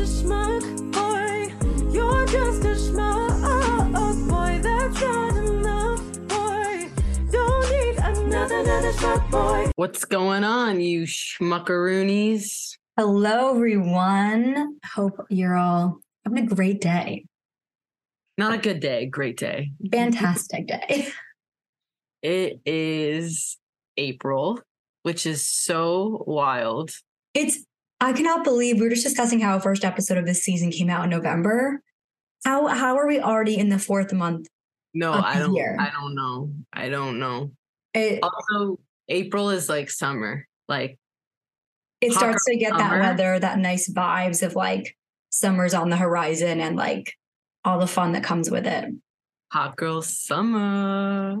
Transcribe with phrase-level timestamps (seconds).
[0.00, 1.52] a schmuck, boy.
[1.92, 4.58] You're just a schmuck, boy.
[4.62, 6.90] That's not enough, boy.
[7.30, 9.70] Don't need another, another schmuck, boy.
[9.76, 12.78] What's going on, you schmuckaroonies?
[12.96, 14.78] Hello, everyone.
[14.94, 17.26] Hope you're all having a great day.
[18.38, 19.72] Not a good day, great day.
[19.90, 21.08] Fantastic day.
[22.22, 23.56] It is
[23.96, 24.60] April,
[25.04, 26.90] which is so wild.
[27.32, 27.64] It's,
[28.00, 30.88] I cannot believe we were just discussing how our first episode of this season came
[30.88, 31.82] out in November.
[32.44, 34.46] How, how are we already in the fourth month?
[34.94, 35.76] No, I don't year.
[35.78, 36.52] I don't know.
[36.72, 37.52] I don't know.
[37.94, 40.46] It, Also, April is like summer.
[40.68, 40.98] Like
[42.00, 44.96] it starts to get that weather, that nice vibes of like
[45.28, 47.12] summer's on the horizon and like
[47.64, 48.94] all the fun that comes with it.
[49.52, 51.36] hot girl summer.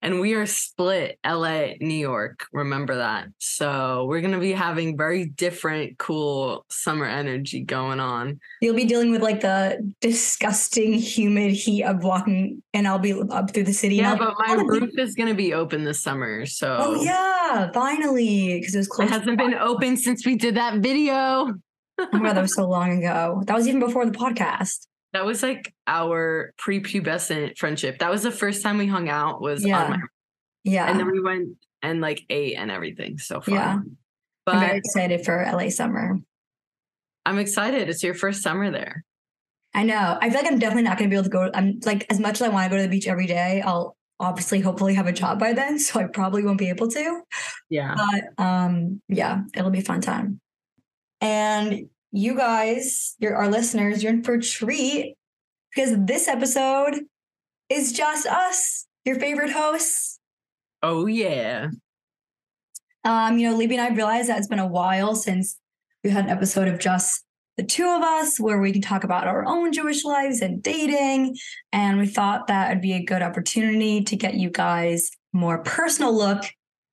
[0.00, 2.46] And we are split LA, New York.
[2.52, 3.28] Remember that.
[3.38, 8.38] So we're going to be having very different, cool summer energy going on.
[8.62, 13.52] You'll be dealing with like the disgusting, humid heat of walking, and I'll be up
[13.52, 13.96] through the city.
[13.96, 16.46] Yeah, but my "Oh, roof is going to be open this summer.
[16.46, 19.10] So Oh yeah, finally, because it was closed.
[19.10, 21.54] it hasn't been open since we did that video.
[21.98, 23.42] Oh my god, that was so long ago.
[23.46, 24.86] That was even before the podcast.
[25.12, 27.98] That was like our prepubescent friendship.
[28.00, 29.84] That was the first time we hung out was Yeah.
[29.84, 29.98] on my
[30.64, 33.18] Yeah, and then we went and like ate and everything.
[33.18, 33.54] So fun.
[33.54, 33.78] Yeah.
[34.44, 36.18] But I'm very excited for LA summer.
[37.24, 37.88] I'm excited.
[37.88, 39.04] It's your first summer there.
[39.74, 40.18] I know.
[40.20, 41.50] I feel like I'm definitely not going to be able to go.
[41.54, 43.60] I'm like as much as I want to go to the beach every day.
[43.60, 47.20] I'll obviously hopefully have a job by then, so I probably won't be able to.
[47.70, 47.94] Yeah.
[47.94, 50.40] But um, yeah, it'll be a fun time.
[51.20, 55.16] And you guys, you're our listeners, you're in for a treat
[55.74, 57.00] because this episode
[57.68, 60.18] is just us, your favorite hosts.
[60.82, 61.68] Oh yeah.
[63.04, 65.58] Um, you know, Libby and I realized that it's been a while since
[66.02, 67.24] we had an episode of just
[67.56, 71.36] the two of us where we can talk about our own Jewish lives and dating.
[71.72, 76.16] And we thought that would be a good opportunity to get you guys more personal
[76.16, 76.44] look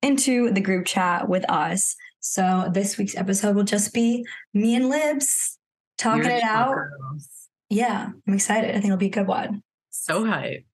[0.01, 1.95] into the group chat with us.
[2.28, 5.59] So this week's episode will just be me and Libs
[6.00, 6.74] talking You're it out.
[6.74, 7.30] girls.
[7.69, 8.72] Yeah, I'm excited.
[8.72, 9.62] I think it'll be a good one.
[9.91, 10.66] So hype.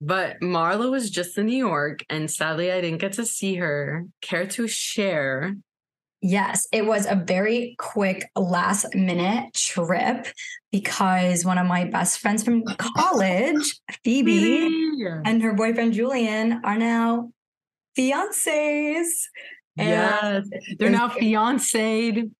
[0.00, 4.06] But Marla was just in New York, and sadly, I didn't get to see her.
[4.22, 5.54] Care to share?
[6.22, 10.28] Yes, it was a very quick last minute trip
[10.72, 17.32] because one of my best friends from college, Phoebe, and her boyfriend Julian are now
[17.98, 19.08] fiancés.
[19.78, 19.88] And
[20.52, 22.30] Yes, they're now fiancéed.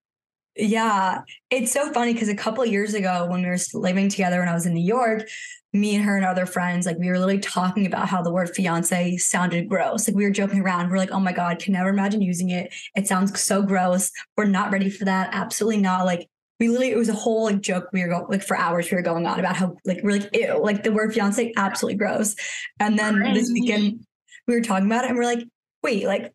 [0.56, 1.20] yeah,
[1.50, 4.48] it's so funny because a couple of years ago when we were living together when
[4.48, 5.28] I was in New York,
[5.72, 8.48] me and her and other friends, like we were literally talking about how the word
[8.54, 10.08] fiance sounded gross.
[10.08, 10.88] Like we were joking around.
[10.90, 12.72] We're like, oh my God, can never imagine using it.
[12.96, 14.10] It sounds so gross.
[14.38, 15.28] We're not ready for that.
[15.32, 16.06] Absolutely not.
[16.06, 17.88] Like we literally, it was a whole like joke.
[17.92, 20.30] We were going like for hours, we were going on about how like we're like,
[20.34, 22.34] ew, like the word fiance, absolutely gross.
[22.80, 24.06] And then this weekend
[24.48, 25.46] we were talking about it and we're like,
[25.82, 26.32] wait, like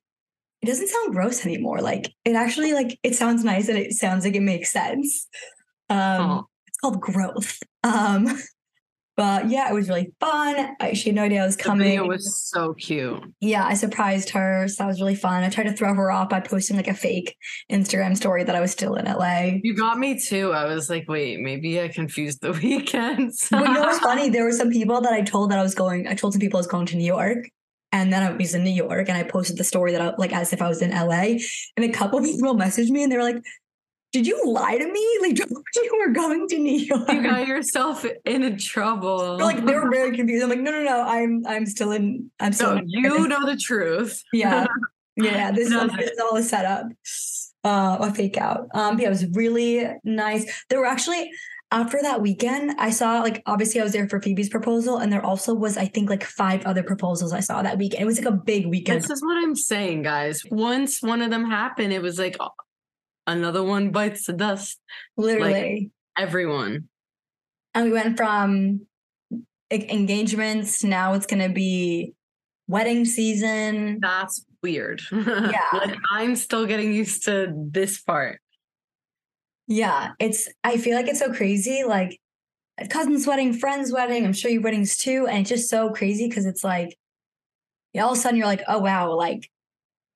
[0.62, 1.82] it doesn't sound gross anymore.
[1.82, 5.28] Like it actually like it sounds nice and it sounds like it makes sense.
[5.90, 7.60] Um it's called growth.
[7.84, 8.28] Um
[9.18, 10.76] but yeah, it was really fun.
[10.80, 11.94] I, she had no idea I was coming.
[11.94, 13.22] It was so cute.
[13.40, 14.68] yeah, I surprised her.
[14.68, 15.44] So that was really fun.
[15.44, 17.36] I tried to throw her off by posting like a fake
[17.72, 19.60] Instagram story that I was still in LA.
[19.64, 20.54] You got me too.
[20.54, 23.48] I was like, wait, maybe I confused the weekends.
[23.52, 24.30] But you know what's funny?
[24.30, 26.58] There were some people that I told that I was going, I told some people
[26.58, 27.50] I was going to New York.
[27.92, 30.34] And then I was in New York and I posted the story that I like
[30.34, 31.38] as if I was in LA.
[31.76, 33.44] And a couple of people messaged me and they were like,
[34.14, 35.18] Did you lie to me?
[35.22, 35.38] Like
[35.76, 37.12] you were going to New York.
[37.12, 39.38] you got yourself in trouble.
[39.38, 40.44] They're like they were very confused.
[40.44, 41.02] I'm like, no, no, no.
[41.02, 44.22] I'm I'm still in I'm still so in you know the truth.
[44.34, 44.66] yeah.
[45.18, 45.52] Yeah.
[45.52, 45.86] This, No.
[45.86, 46.88] is, this is all a setup.
[47.64, 48.68] Uh a fake out.
[48.74, 50.64] Um yeah, it was really nice.
[50.70, 51.30] There were actually
[51.72, 55.26] after that weekend, I saw like obviously I was there for Phoebe's proposal, and there
[55.26, 58.04] also was I think like five other proposals I saw that weekend.
[58.04, 59.02] It was like a big weekend.
[59.02, 60.44] This is what I'm saying, guys.
[60.52, 62.50] Once one of them happened, it was like oh,
[63.26, 64.80] another one bites the dust.
[65.18, 65.92] literally.
[66.18, 66.90] Everyone.
[67.74, 68.86] and we went from
[69.72, 72.14] like, engagements now it's gonna be
[72.68, 74.00] wedding season.
[74.02, 75.02] That's weird.
[75.12, 75.62] Yeah.
[75.74, 78.42] like I'm still getting used to this part.
[79.68, 81.84] Yeah, it's I feel like it's so crazy.
[81.84, 82.20] Like
[82.90, 85.28] cousin's wedding, friend's wedding, I'm sure your weddings too.
[85.28, 86.98] And it's just so crazy because it's like
[87.96, 89.50] all of a sudden you're like, oh wow, like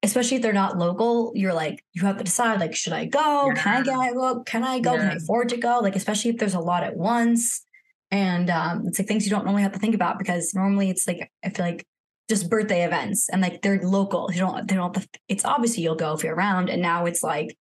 [0.03, 3.51] especially if they're not local, you're like, you have to decide, like, should I go?
[3.55, 3.83] Can I Yeah.
[3.83, 4.43] get go?
[4.43, 4.97] Can I go?
[4.97, 5.79] Can I afford to go?
[5.79, 7.65] Like, especially if there's a lot at once.
[8.11, 11.07] And um, it's like things you don't normally have to think about because normally it's
[11.07, 11.85] like I feel like
[12.29, 14.29] just birthday events and like they're local.
[14.31, 16.69] You don't they don't have to, it's obviously you'll go if you're around.
[16.69, 17.57] And now it's like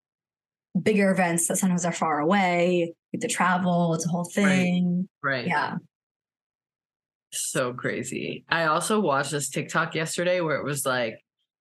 [0.81, 2.95] bigger events that sometimes are far away.
[3.13, 3.95] You have to travel.
[3.95, 5.09] It's a whole thing.
[5.23, 5.47] Right.
[5.47, 5.77] Yeah.
[7.33, 8.45] So crazy.
[8.49, 11.19] I also watched this TikTok yesterday where it was like,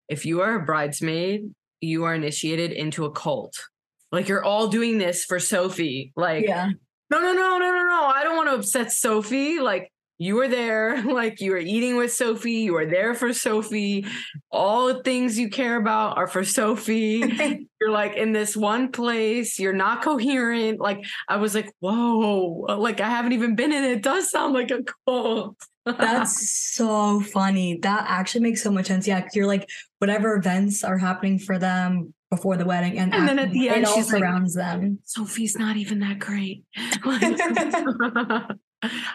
[0.09, 3.53] if you are a bridesmaid, you are initiated into a cult.
[4.11, 6.11] Like you're all doing this for Sophie.
[6.15, 6.69] Like, Yeah.
[7.09, 8.05] no, no, no, no, no, no.
[8.05, 9.59] I don't want to upset Sophie.
[9.59, 12.51] Like you were there, like you were eating with Sophie.
[12.53, 14.05] You were there for Sophie.
[14.51, 17.23] All the things you care about are for Sophie.
[17.81, 19.59] you're like in this one place.
[19.59, 20.79] You're not coherent.
[20.79, 23.91] Like I was like, whoa, uh, like I haven't even been in it.
[23.91, 25.57] It does sound like a cult.
[25.85, 27.79] That's so funny.
[27.81, 29.07] That actually makes so much sense.
[29.07, 29.67] Yeah, you're like
[29.99, 33.83] whatever events are happening for them before the wedding, and, And then at the end,
[33.83, 34.97] it all she's like- surrounds them.
[35.03, 36.63] Sophie's not even that great.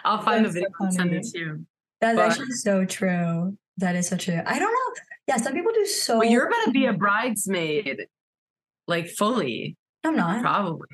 [0.05, 1.65] I'll find the That's so video and send it to you.
[2.01, 3.57] That's But- actually so true.
[3.77, 4.41] That is so true.
[4.45, 5.01] I don't know.
[5.27, 6.19] Yeah, some people do so.
[6.19, 8.07] But you're about to be a bridesmaid,
[8.87, 10.41] like fully, I'm not.
[10.41, 10.87] probably.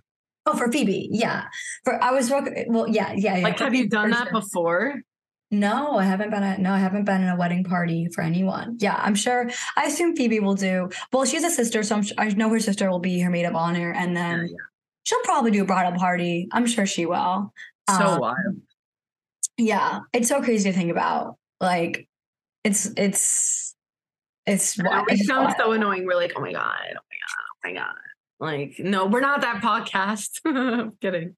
[0.46, 1.46] Oh, for Phoebe, yeah.
[1.84, 3.38] For I was well, yeah, yeah.
[3.38, 4.34] yeah like, have you done that sure.
[4.42, 5.02] before?
[5.50, 8.78] No, I haven't been at no, I haven't been in a wedding party for anyone.
[8.80, 9.50] Yeah, I'm sure.
[9.76, 10.90] I assume Phoebe will do.
[11.12, 13.46] Well, she's a sister, so I'm, su- I know her sister will be her maid
[13.46, 14.56] of honor, and then Yeah,
[15.04, 16.48] she'll probably do a bridal party.
[16.52, 17.52] I'm sure she will.
[17.90, 18.62] So Um, wild.
[19.58, 21.38] Yeah, it's so crazy to think about.
[21.62, 22.08] Like,
[22.64, 23.76] it's it's
[24.46, 24.78] it's.
[24.82, 25.10] Wild.
[25.10, 26.06] It sounds so annoying.
[26.06, 27.96] We're like, oh my God, oh my God, oh my God.
[28.38, 30.42] Like, no, we're not that podcast.
[30.46, 31.36] I'm kidding.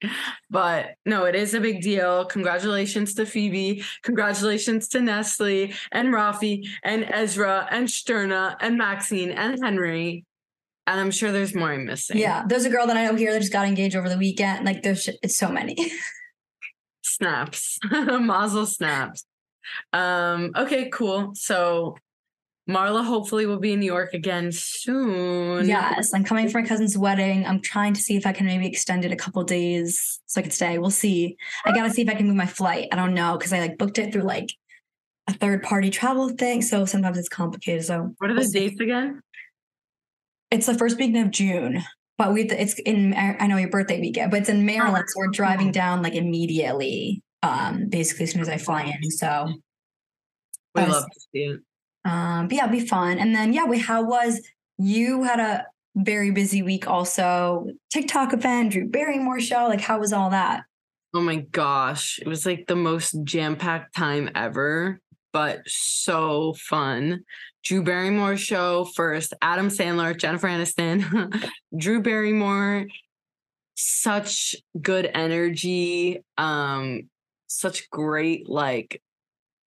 [0.50, 2.26] But no, it is a big deal.
[2.26, 3.84] Congratulations to Phoebe.
[4.02, 10.26] Congratulations to Nestle and Rafi and Ezra and Sterna and Maxine and Henry.
[10.88, 12.18] And I'm sure there's more I'm missing.
[12.18, 14.66] Yeah, there's a girl that I know here that just got engaged over the weekend.
[14.66, 15.76] Like, there's it's so many.
[17.16, 17.80] Snaps.
[17.92, 19.26] Mazel snaps.
[19.94, 21.32] Um, okay, cool.
[21.36, 21.98] So
[22.70, 25.68] Marla hopefully will be in New York again soon.
[25.68, 27.46] Yes, I'm coming for my cousin's wedding.
[27.46, 30.42] I'm trying to see if I can maybe extend it a couple days so I
[30.44, 30.78] can stay.
[30.78, 31.38] We'll see.
[31.66, 32.90] I gotta see if I can move my flight.
[32.92, 34.54] I don't know because I like booked it through like
[35.28, 36.62] a third party travel thing.
[36.62, 37.86] So sometimes it's complicated.
[37.86, 38.70] So What are we'll the see.
[38.70, 39.22] dates again?
[40.52, 41.84] It's the first weekend of June,
[42.18, 45.06] but we it's in I know your birthday weekend, but it's in Maryland.
[45.08, 47.22] So we're driving down like immediately.
[47.44, 49.12] Um, basically as soon as I fly in.
[49.12, 49.48] So
[50.74, 51.60] We love to see it.
[52.04, 53.20] Um, but yeah, it'll be fun.
[53.20, 54.42] And then yeah, we how was
[54.78, 55.66] you had a
[55.96, 57.68] very busy week also.
[57.92, 59.68] TikTok event, Drew Barrymore show.
[59.68, 60.64] Like how was all that?
[61.14, 62.20] Oh my gosh.
[62.20, 65.00] It was like the most jam-packed time ever,
[65.32, 67.24] but so fun.
[67.64, 72.88] Drew Barrymore show first, Adam Sandler, Jennifer Aniston, Drew Barrymore,
[73.76, 77.10] such good energy, um,
[77.48, 79.02] such great like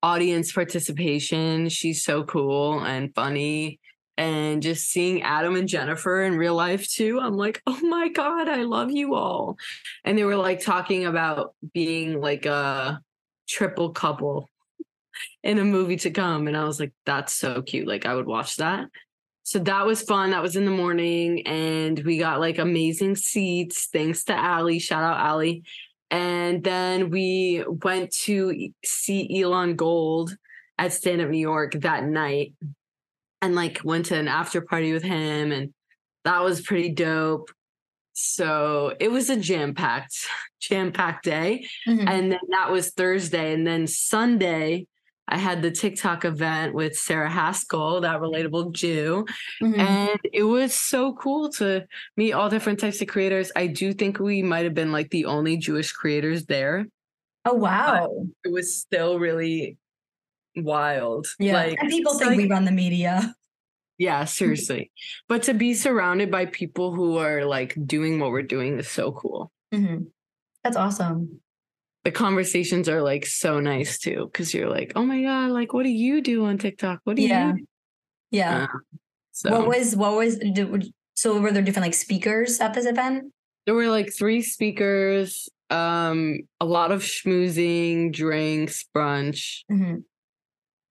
[0.02, 1.68] audience participation.
[1.68, 3.80] She's so cool and funny.
[4.18, 8.48] And just seeing Adam and Jennifer in real life too, I'm like, oh my God,
[8.48, 9.58] I love you all.
[10.04, 13.00] And they were like talking about being like a
[13.48, 14.48] triple couple
[15.42, 16.48] in a movie to come.
[16.48, 17.86] And I was like, that's so cute.
[17.86, 18.86] Like, I would watch that.
[19.42, 20.30] So that was fun.
[20.30, 21.46] That was in the morning.
[21.46, 23.88] And we got like amazing seats.
[23.92, 24.80] Thanks to Allie.
[24.80, 25.62] Shout out Allie.
[26.10, 30.36] And then we went to see Elon Gold
[30.78, 32.54] at Stand Up New York that night
[33.40, 35.52] and like went to an after party with him.
[35.52, 35.72] And
[36.24, 37.50] that was pretty dope.
[38.14, 40.26] So it was a jam packed,
[40.58, 41.68] jam packed day.
[41.86, 42.08] Mhm.
[42.08, 43.52] And then that was Thursday.
[43.52, 44.86] And then Sunday,
[45.28, 49.26] I had the TikTok event with Sarah Haskell, that relatable Jew.
[49.62, 49.78] Mhm.
[49.78, 51.84] And it was so cool to
[52.16, 53.50] meet all different types of creators.
[53.56, 56.86] I do think we might have been like the only Jewish creators there.
[57.48, 58.26] oh wow.
[58.44, 59.78] It was still really
[60.56, 61.26] wild.
[61.38, 61.54] Yeah.
[61.54, 63.34] Like, and people think like- we run the media.
[63.98, 64.90] yeah, seriously.
[65.28, 69.12] but to be surrounded by people who are like doing what we're doing is so
[69.12, 69.50] cool.
[69.72, 70.06] Mhm.
[70.64, 71.40] That's awesome.
[72.06, 75.82] The conversations are like so nice too because you're like oh my god like what
[75.82, 77.54] do you do on tiktok what do Yeah.
[77.56, 77.66] you
[78.30, 78.68] Yeah.
[78.72, 78.78] Uh,
[79.32, 80.38] so What was what was
[81.14, 83.32] so were there different like speakers at this event?
[83.66, 90.04] there were like three speakers um a lot of schmoozing drinks brunch Mhm.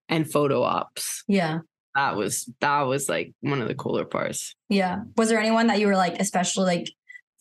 [0.10, 1.60] and photo ops Yeah.
[1.95, 4.95] that was that was like one of the cooler parts Yeah.
[5.15, 6.88] Was there anyone that you were like, especially like,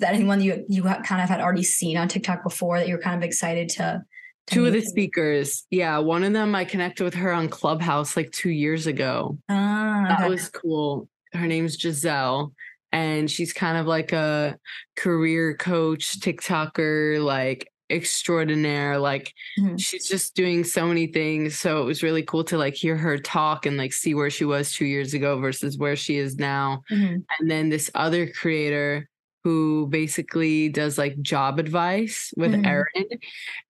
[0.00, 3.00] that anyone you you kind of had already seen on TikTok before that you were
[3.02, 4.02] kind of excited to?
[4.46, 8.14] to two of the speakers yeah one of them i connected with her on clubhouse
[8.14, 10.28] like two years ago Ah, that okay.
[10.28, 11.08] was cool.
[11.32, 12.52] Her name's Giselle,
[12.92, 14.58] and she's kind of like a
[14.96, 18.98] career coach, TikToker, like extraordinaire.
[18.98, 19.80] Like Mhm.
[19.80, 21.58] she's just doing so many things.
[21.58, 24.44] So it was really cool to like hear her talk and like see where she
[24.44, 26.82] was two years ago versus where she is now.
[26.90, 27.24] Mhm.
[27.40, 29.08] And then this other creator
[29.44, 32.66] who basically does like job advice with Mhm.
[32.66, 33.08] Erin.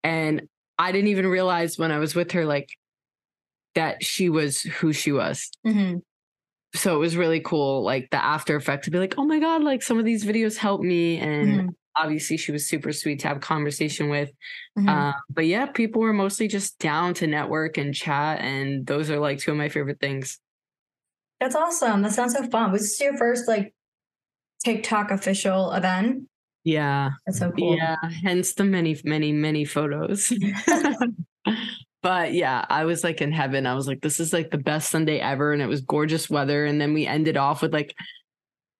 [0.04, 2.68] And I didn't even realize when I was with her, like
[3.74, 5.50] that she was who she was.
[5.66, 6.02] Mhm.
[6.74, 9.62] So it was really cool, like the after effect to be like, oh my God,
[9.62, 11.18] like some of these videos helped me.
[11.18, 11.74] And Mhm.
[11.96, 14.30] obviously she was super sweet to have a conversation with.
[14.78, 14.88] Mhm.
[14.88, 18.40] Uh, but yeah, people were mostly just down to network and chat.
[18.40, 20.38] And those are like two of my favorite things.
[21.40, 22.02] That's awesome.
[22.02, 22.70] That sounds so fun.
[22.72, 23.73] Was this your first like
[24.64, 26.28] TikTok official event?
[26.64, 27.10] Yeah.
[27.26, 27.76] That's so cool.
[27.76, 30.32] Yeah, hence the many, many, many photos.
[32.02, 33.66] but yeah, I was like in heaven.
[33.66, 35.52] I was like, this is like the best Sunday ever.
[35.52, 36.64] And it was gorgeous weather.
[36.64, 37.94] And then we ended off with like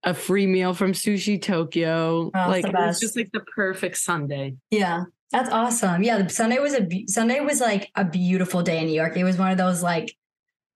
[0.03, 2.31] a free meal from Sushi Tokyo.
[2.35, 4.55] Oh, like it was just like the perfect Sunday.
[4.71, 6.03] Yeah, that's awesome.
[6.03, 9.17] Yeah, the Sunday was a be- Sunday was like a beautiful day in New York.
[9.17, 10.15] It was one of those like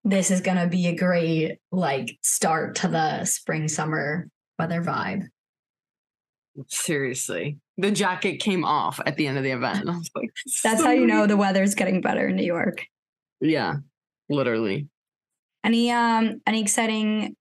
[0.05, 5.25] this is gonna be a great like start to the spring summer weather vibe.
[6.69, 7.59] Seriously.
[7.77, 9.89] The jacket came off at the end of the event.
[9.89, 10.31] I was like,
[10.65, 12.85] That's how you know the weather's getting better in New York.
[13.41, 13.77] Yeah,
[14.29, 14.89] literally.
[15.65, 17.37] Any um any exciting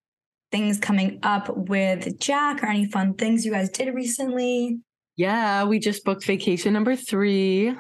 [0.52, 4.80] things coming up with Jack or any fun things you guys did recently?
[5.16, 7.76] Yeah, we just booked vacation number three.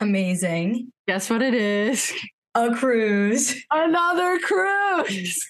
[0.00, 0.92] Amazing.
[1.08, 2.12] Guess what it is?
[2.54, 3.64] A cruise.
[3.70, 5.46] Another cruise.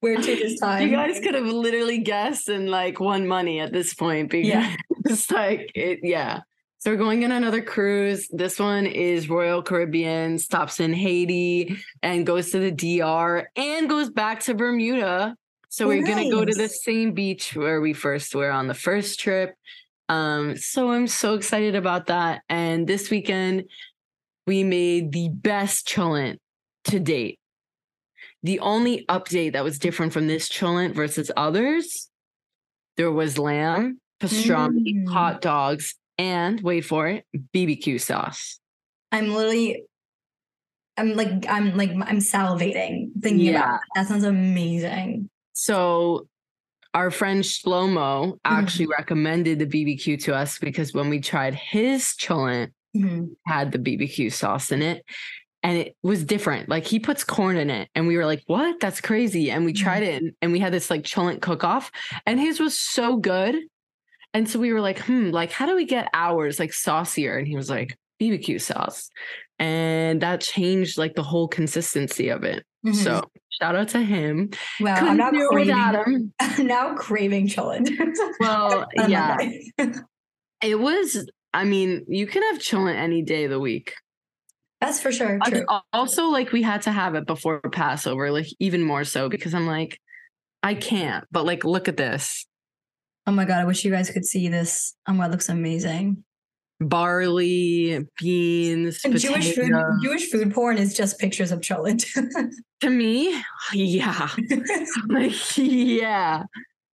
[0.00, 0.82] Where to this time?
[0.82, 4.76] You guys could have literally guessed and like won money at this point because Yeah.
[5.06, 6.40] it's like it yeah.
[6.78, 8.28] So we're going on another cruise.
[8.28, 14.10] This one is Royal Caribbean, stops in Haiti and goes to the DR and goes
[14.10, 15.34] back to Bermuda.
[15.70, 18.74] So Oh, we're gonna go to the same beach where we first were on the
[18.74, 19.54] first trip.
[20.08, 22.42] Um, so I'm so excited about that.
[22.48, 23.64] And this weekend
[24.46, 26.38] we made the best cholent
[26.84, 27.38] to date.
[28.42, 32.08] The only update that was different from this cholent versus others,
[32.96, 35.08] there was lamb, pastrami, Mm.
[35.12, 38.58] hot dogs, and wait for it, BBQ sauce.
[39.12, 39.82] I'm literally
[40.98, 43.58] I'm like I'm like I'm salivating thinking Yeah.
[43.58, 43.80] about that.
[43.94, 45.28] That sounds amazing.
[45.52, 46.26] So
[46.94, 52.70] our friend Shlomo actually recommended the BBQ to us because when we tried his cholent,
[52.94, 53.36] Mhm.
[53.46, 55.04] had the BBQ sauce in it.
[55.62, 56.68] And it was different.
[56.68, 57.88] Like he puts corn in it.
[57.94, 58.78] And we were like, what?
[58.80, 59.50] That's crazy.
[59.50, 59.78] And we Mhm.
[59.78, 61.90] tried it and, and we had this like cholent cook off.
[62.26, 63.56] And his was so good.
[64.34, 67.36] And so we were like, hmm, like how do we get ours like saucier?
[67.36, 69.10] And he was like, BBQ sauce.
[69.58, 72.64] And that changed like the whole consistency of it.
[72.86, 72.94] Mhm.
[72.94, 73.22] So
[73.60, 74.50] shout out to him.
[74.80, 75.74] wow, I'm Couldn't now do it craving,
[76.14, 76.32] him.
[76.40, 77.90] I'm now craving cholent.
[78.40, 79.38] Well, yeah,
[80.62, 81.28] it was.
[81.56, 83.94] I mean, you can have cholent any day of the week.
[84.80, 85.38] That's for sure.
[85.46, 85.64] True.
[85.92, 89.66] Also, like we had to have it before Passover, like even more so because I'm
[89.66, 89.98] like,
[90.62, 91.24] I can't.
[91.30, 92.46] But like, look at this
[93.28, 94.94] Oh my god, I wish you guys could see this.
[95.08, 96.22] Oh my god, it looks amazing.
[96.78, 99.72] barley, beans, Jewish food.
[100.02, 102.06] Jewish food porn is just pictures of cholent.
[102.82, 104.28] To me, yeah,
[105.08, 106.44] like yeah.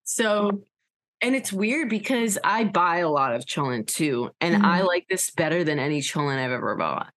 [0.05, 0.63] So,
[1.23, 4.87] and it's weird because I buy a lot of cholent too, and I Mhm.
[4.87, 7.11] like this better than any cholent I've ever bought.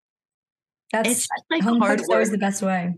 [0.92, 2.30] That's It's just like home hard work.
[2.30, 2.94] the best way.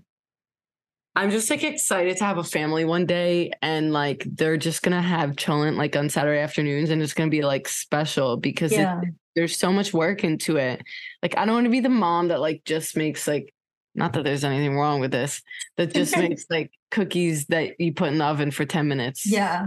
[1.16, 5.02] I'm just like excited to have a family one day and like they're just gonna
[5.02, 8.86] have cholent like on Saturday afternoons and it's gonna be like special because it-
[9.34, 10.82] there's so much work into it.
[11.22, 13.52] Like I don't want to be the mom that like just makes like
[13.94, 15.42] not that there's anything wrong with this,
[15.76, 19.26] that just makes like cookies that you put in the oven for 10 minutes.
[19.26, 19.66] Yeah.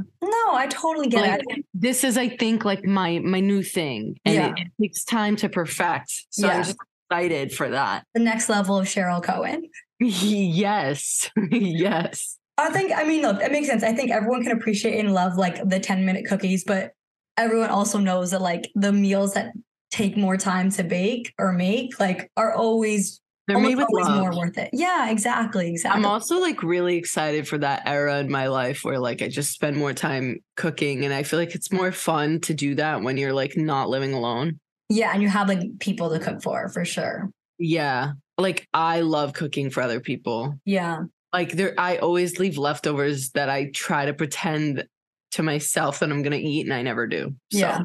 [0.51, 1.65] No, I totally get Like, it.
[1.74, 4.50] this is I think like my my new thing and Yeah.
[4.51, 6.12] it, it takes time to perfect.
[6.29, 6.58] So Yeah.
[6.58, 6.77] I'm just
[7.10, 8.05] excited for that.
[8.13, 9.63] The next level of Cheryl Cohen.
[10.00, 11.29] yes.
[11.51, 12.38] yes.
[12.58, 13.81] I think, I mean, look, it makes sense.
[13.84, 16.91] I think everyone can appreciate and love like the 10 minute cookies, but
[17.38, 19.53] everyone also knows that like the meals that
[19.89, 24.05] take more time to bake or make like are always, They're oh almost made with
[24.07, 24.19] love.
[24.19, 24.69] more worth it.
[24.71, 25.69] Yeah, exactly.
[25.69, 26.00] Exactly.
[26.00, 29.51] I'm also like really excited for that era in my life where like I just
[29.51, 33.17] spend more time cooking and I feel like it's more fun to do that when
[33.17, 34.60] you're like not living alone.
[34.89, 35.12] yeah.
[35.13, 37.31] And you have like people to cook for, for sure.
[37.57, 38.13] Yeah.
[38.38, 40.55] Like I love cooking for other people.
[40.65, 41.00] Yeah.
[41.33, 44.86] Like there I always leave leftovers that I try to pretend
[45.31, 47.36] to myself that I'm to eat and I never do.
[47.51, 47.79] So Yeah.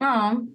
[0.00, 0.46] Oh,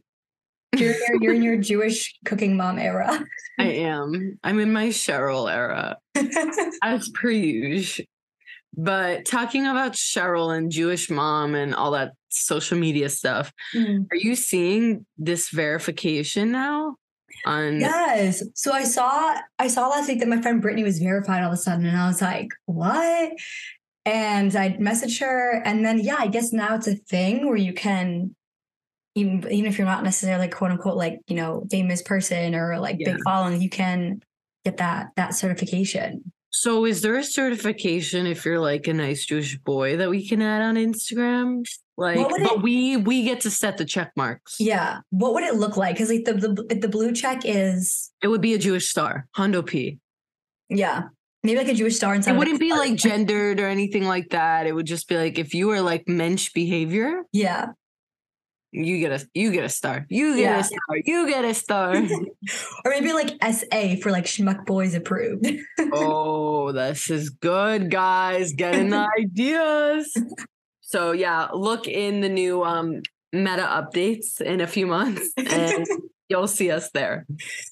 [0.75, 3.25] you're, you're, in your Jewish cooking mom era.
[3.59, 4.39] I am.
[4.43, 5.97] I'm in my Cheryl era
[6.83, 8.05] as per usual.
[8.79, 14.05] But talking about Cheryl and Jewish mom and all that social media stuff, Mm.
[14.11, 16.95] Are you seeing this verification now?
[17.45, 18.43] On Yes.
[18.55, 21.53] So I saw I saw last week that my friend Brittany was verified all of
[21.53, 23.33] a sudden, and I was like, what?
[24.05, 27.73] And I messaged her, and then yeah, I guess now it's a thing where you
[27.73, 28.35] can,
[29.17, 32.97] even even if you're not necessarily quote unquote like you know famous person or like
[32.99, 33.13] Yeah.
[33.13, 34.21] big following, you can
[34.63, 36.31] get that that certification.
[36.49, 40.41] So is there a certification if you're like a nice Jewish boy that we can
[40.41, 41.65] add on Instagram?
[41.97, 44.55] Like, but it- we we get to set the check marks.
[44.59, 45.95] Yeah, what would it look like?
[45.95, 49.61] Because like the, the the blue check is It would be a Jewish star, hondo
[49.61, 49.99] P.
[50.69, 51.03] yeah
[51.43, 52.33] maybe like a Jewish star inside.
[52.35, 54.67] It wouldn't be like gendered or anything like that.
[54.67, 57.67] It would just be like if you were like mensch behavior, yeah,
[58.85, 60.05] you get a you get a star.
[60.09, 60.59] You get Yeah.
[60.59, 60.97] a star.
[61.05, 61.95] You get a star.
[62.85, 65.47] or maybe like SA for like schmuck boys approved.
[65.93, 68.53] oh, this is good, guys.
[68.53, 70.15] Getting the ideas.
[70.81, 73.01] So yeah, look in the new um
[73.33, 75.85] meta updates in a few months and
[76.29, 77.25] you'll see us there.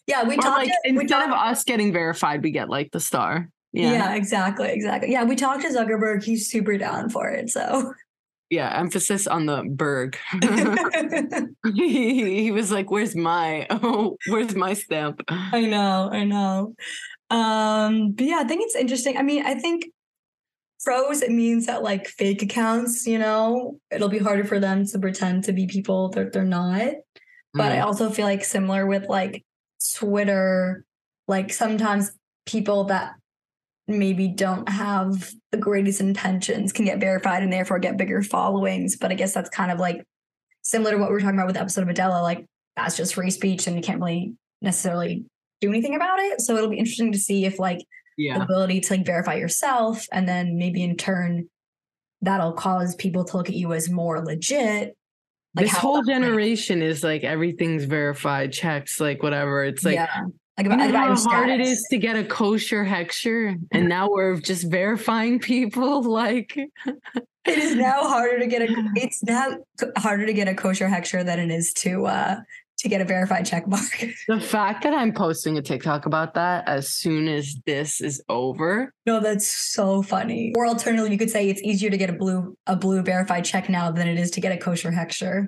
[0.08, 0.58] yeah, we Or talked.
[0.58, 3.50] like we instead talked of us getting verified, we get like the star.
[3.72, 3.92] yeah.
[3.94, 4.16] Yeah.
[4.16, 5.12] exactly, exactly.
[5.12, 6.24] Yeah, we talked to Zuckerberg.
[6.24, 7.50] He's super down for it.
[7.50, 7.94] So
[8.50, 8.78] Yeah.
[8.80, 10.18] Emphasis on the berg.
[11.76, 15.22] he, he was like, Where's my oh, where's my stamp?
[15.28, 16.76] I know, I know.
[17.30, 19.18] Um, but yeah, I think it's interesting.
[19.18, 19.86] I mean, I think
[20.84, 25.00] pros it means that like fake accounts, you know, it'll be harder for them to
[25.00, 26.94] pretend to be people that they're not.
[27.54, 27.86] But I Mm.
[27.86, 29.44] also feel like similar with like
[29.96, 30.86] Twitter,
[31.28, 32.12] like sometimes
[32.46, 33.14] people that
[33.88, 38.98] maybe don't have the greatest intentions can get verified and therefore get bigger followings.
[38.98, 40.04] But I guess that's kind of like
[40.62, 42.22] similar to what we are talking about with the episode of Adela.
[42.22, 45.26] Like that's just free speech and you can't really necessarily
[45.62, 46.42] do anything about it.
[46.42, 47.80] So it'll be interesting to see if like
[48.18, 51.50] the ability to like verify yourself and then maybe in turn
[52.22, 54.98] that'll cause people to look at you as more legit.
[55.56, 59.64] Like this whole generation is like everything's verified, checks, like whatever.
[59.64, 60.24] It's like yeah.
[60.58, 61.80] Like you know about how your hard it status.
[61.80, 66.04] is to get a kosher hechsher, and now we're just verifying people.
[66.16, 68.92] Like, It is now harder to get a.
[68.96, 69.58] It's now
[69.98, 72.38] harder to get a kosher hechsher than it is to uh
[72.78, 74.06] to get a verified check mark.
[74.28, 78.94] the fact that I'm posting a TikTok about that as soon as this is over.
[79.06, 80.54] no, that's so funny.
[80.56, 83.68] Or alternatively, you could say it's easier to get a blue a blue verified check
[83.70, 85.48] now than it is to get a kosher hechsher.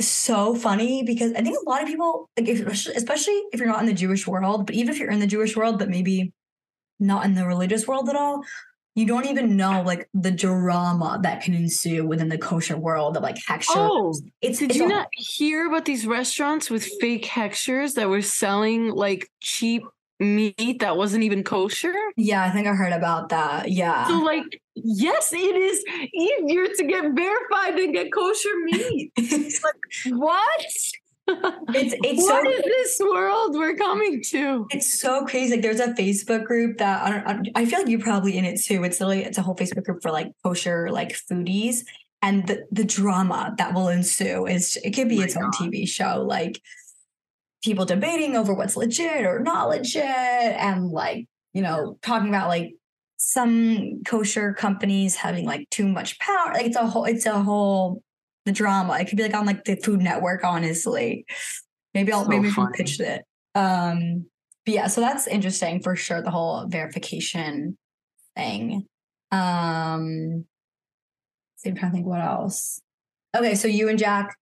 [0.00, 3.80] So funny because I think a lot of people, like if, especially if you're not
[3.80, 6.32] in the Jewish world, but even if you're in the Jewish world, but maybe
[6.98, 8.42] not in the religious world at all,
[8.94, 13.22] you don't even know like the drama that can ensue within the kosher world of
[13.22, 13.76] like hechsher.
[13.76, 18.08] Oh, it's did it's you a- not hear about these restaurants with fake hechshers that
[18.08, 19.84] were selling like cheap
[20.20, 21.94] meat that wasn't even kosher?
[22.16, 23.70] Yeah, I think I heard about that.
[23.70, 24.06] Yeah.
[24.06, 29.12] So, like, yes, it is easier to get verified than get kosher meat.
[29.16, 30.64] it's like, What?
[31.28, 34.66] it's What so is this world we're coming to?
[34.70, 35.52] it's so crazy.
[35.54, 38.36] Like there's a Facebook group that I don't, I don't- I feel like you're probably
[38.36, 38.82] in it too.
[38.84, 41.84] It's literally it's a whole Facebook group for like kosher like foodies
[42.22, 45.50] and the the drama that will ensue is it could be oh my its own
[45.52, 46.60] TV show like
[47.62, 52.74] people debating over what's legit or not legit and like you know talking about like
[53.16, 58.02] some kosher companies having like too much power like it's a whole it's a whole
[58.46, 61.26] the drama it could be like on like the food network honestly.
[61.92, 63.24] Maybe i'll So maybe we pitched it.
[63.54, 64.26] Um
[64.64, 67.76] but yeah so that's interesting for sure the whole verification
[68.36, 68.86] thing.
[69.32, 70.46] Um
[71.56, 72.80] so i'm trying to think what else.
[73.36, 74.34] Okay so you and jack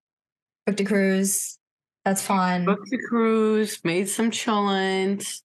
[0.67, 1.59] booked a cruise
[2.05, 5.43] that's fun Booked the cruise, made some chillins.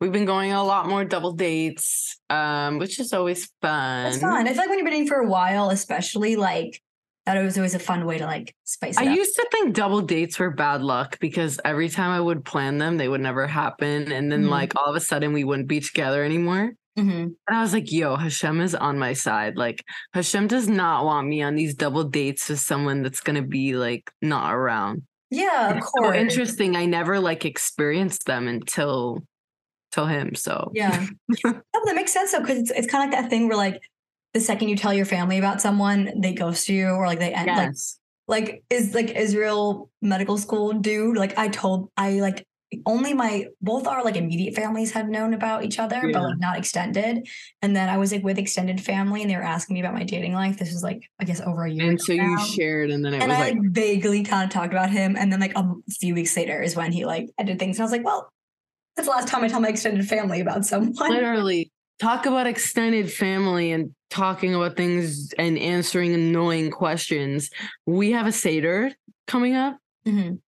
[0.00, 4.06] We've been going a lot more double dates, um, which is always fun.
[4.06, 4.46] It's fun.
[4.46, 6.82] I feel like when you've been dating for a while, especially like
[7.24, 9.16] that it was always a fun way to like spice it I up.
[9.16, 12.96] used to think double dates were bad luck because every time I would plan them,
[12.96, 14.10] they would never happen.
[14.10, 14.48] And then, Mhm.
[14.50, 16.72] like, all of a sudden, we wouldn't be together anymore.
[16.98, 17.22] Mhm.
[17.46, 19.56] And I was like, yo, Hashem is on my side.
[19.56, 19.84] Like,
[20.14, 23.76] Hashem does not want me on these double dates with someone that's going to be
[23.76, 25.02] like not around.
[25.32, 26.14] Yeah, of course.
[26.14, 26.76] so interesting.
[26.76, 29.22] I never like experienced them until
[29.90, 30.34] till him.
[30.34, 31.06] So Yeah.
[31.44, 33.82] no, that makes sense though, because it's, it's kind of like that thing where like
[34.34, 37.46] the second you tell your family about someone, they ghost you or like they end
[37.46, 37.98] like yes.
[38.28, 41.16] like is like Israel medical school dude.
[41.16, 42.46] Like I told I like
[42.86, 46.12] only my both our like immediate families have known about each other, Yeah.
[46.12, 47.26] but like not extended.
[47.60, 50.04] And then I was like with extended family and they were asking me about my
[50.04, 50.58] dating life.
[50.58, 51.88] This was like I guess over a year.
[51.90, 52.44] and so you now.
[52.44, 55.32] shared, and then it and was I like, vaguely kind of talked about him, and
[55.32, 57.92] then like a few weeks later is when he like did things, and I was
[57.92, 58.30] like, well,
[58.96, 60.92] that's the last time I tell my extended family about someone.
[60.92, 67.48] literally talk about extended family and talking about things and answering annoying questions.
[67.86, 68.92] We have a Seder
[69.26, 69.78] coming up.
[70.06, 70.40] Mhm.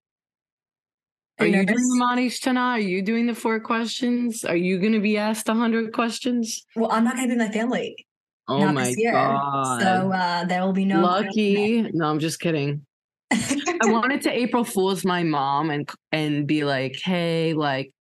[1.44, 1.74] Are you nervous?
[1.74, 2.60] doing the Ma Nishtana?
[2.72, 4.44] Are you doing the four questions?
[4.44, 6.64] Are you going to be asked a hundred questions?
[6.76, 8.06] Well, I'm not gonna be my family.
[8.46, 9.12] Oh not my this year.
[9.12, 9.80] god.
[9.80, 11.82] So uh, there will be no Lucky.
[11.92, 12.84] No, I'm just kidding.
[13.30, 17.92] I wanted to April Fool's my mom and and be like, hey, like,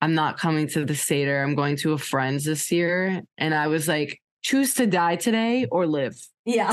[0.00, 1.42] I'm not coming to the Seder.
[1.42, 3.22] I'm going to a friend's this year.
[3.36, 6.20] And I was like, choose to die today or live.
[6.44, 6.72] yeah,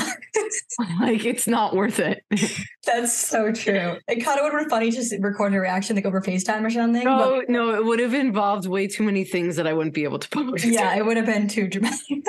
[0.99, 2.23] like, it's not worth it.
[2.85, 3.97] that's so true.
[4.07, 6.65] It kind of would have been funny to just record a reaction like over FaceTime
[6.65, 7.03] or something.
[7.03, 10.03] no, oh, no, it would have involved way too many things that I wouldn't be
[10.03, 10.65] able to post.
[10.65, 12.23] Yeah, it would have been too dramatic.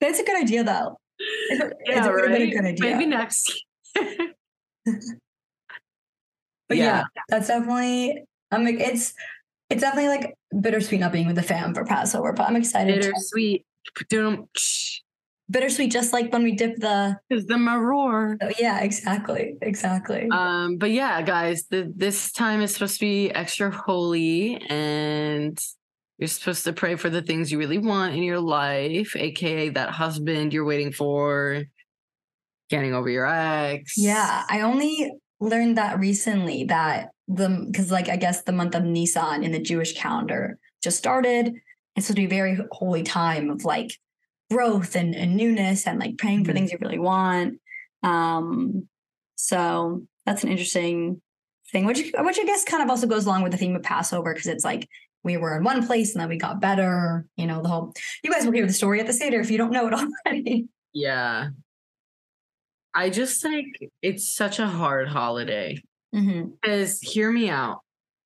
[0.00, 0.98] that's a good idea though.
[1.50, 2.96] Yeah, it been a good idea.
[2.96, 3.64] Maybe next.
[6.70, 7.02] But yeah.
[7.28, 8.22] that's definitely.
[8.52, 9.12] I'm like it's
[9.70, 13.00] it's definitely like bittersweet not being with the fam for Passover, but I'm excited.
[13.00, 13.64] bittersweet.
[13.96, 15.02] Because
[15.50, 17.16] bittersweet, just like when we dip the.
[17.28, 18.36] is the maror.
[18.40, 20.28] Oh, yeah, exactly, exactly.
[20.30, 25.58] Um, but yeah, guys, the, this time is supposed to be extra holy, and
[26.18, 29.90] you're supposed to pray for the things you really want in your life, aka that
[29.90, 31.64] husband you're waiting for,
[32.68, 33.94] getting over your ex.
[33.96, 38.84] yeah, I only learned that recently that the because like I guess the month of
[38.84, 41.54] Nisan in the Jewish calendar just started.
[41.96, 43.90] It's supposed to be a very holy time of like
[44.50, 46.54] growth and, and newness and like praying for Mhm.
[46.54, 47.60] things you really want.
[48.02, 48.88] Um,
[49.36, 51.20] so that's an interesting
[51.72, 54.32] thing, which which I guess kind of also goes along with the theme of Passover
[54.32, 54.88] because it's like
[55.22, 57.26] we were in one place and then we got better.
[57.36, 57.92] You know, the whole
[58.24, 59.94] you guys will hear the story at the Seder if you don't know it
[60.26, 60.66] already.
[60.92, 61.50] Yeah.
[62.92, 65.80] I just think it's such a hard holiday.
[66.14, 66.54] Mhm.
[66.60, 67.80] Because hear me out.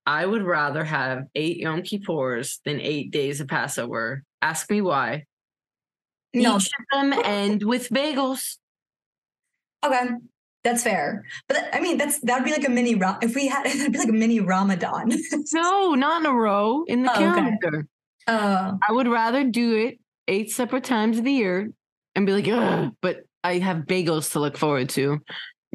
[0.06, 4.22] I would rather have eight Yom Kippurs than eight days of Passover.
[4.42, 5.24] Ask me why.
[6.34, 8.56] No, Each of them end with bagels.
[9.84, 10.08] okay,
[10.62, 11.24] that's fair.
[11.48, 13.98] But I mean, that's that would be like a mini if we had it'd be
[13.98, 15.12] like a mini Ramadan.
[15.52, 17.40] No, not in a row in the Oh, okay.
[17.40, 17.86] calendar.
[18.26, 21.70] uh, I would rather do it eight separate times of the year
[22.14, 25.20] and be like, but I have bagels to look forward to.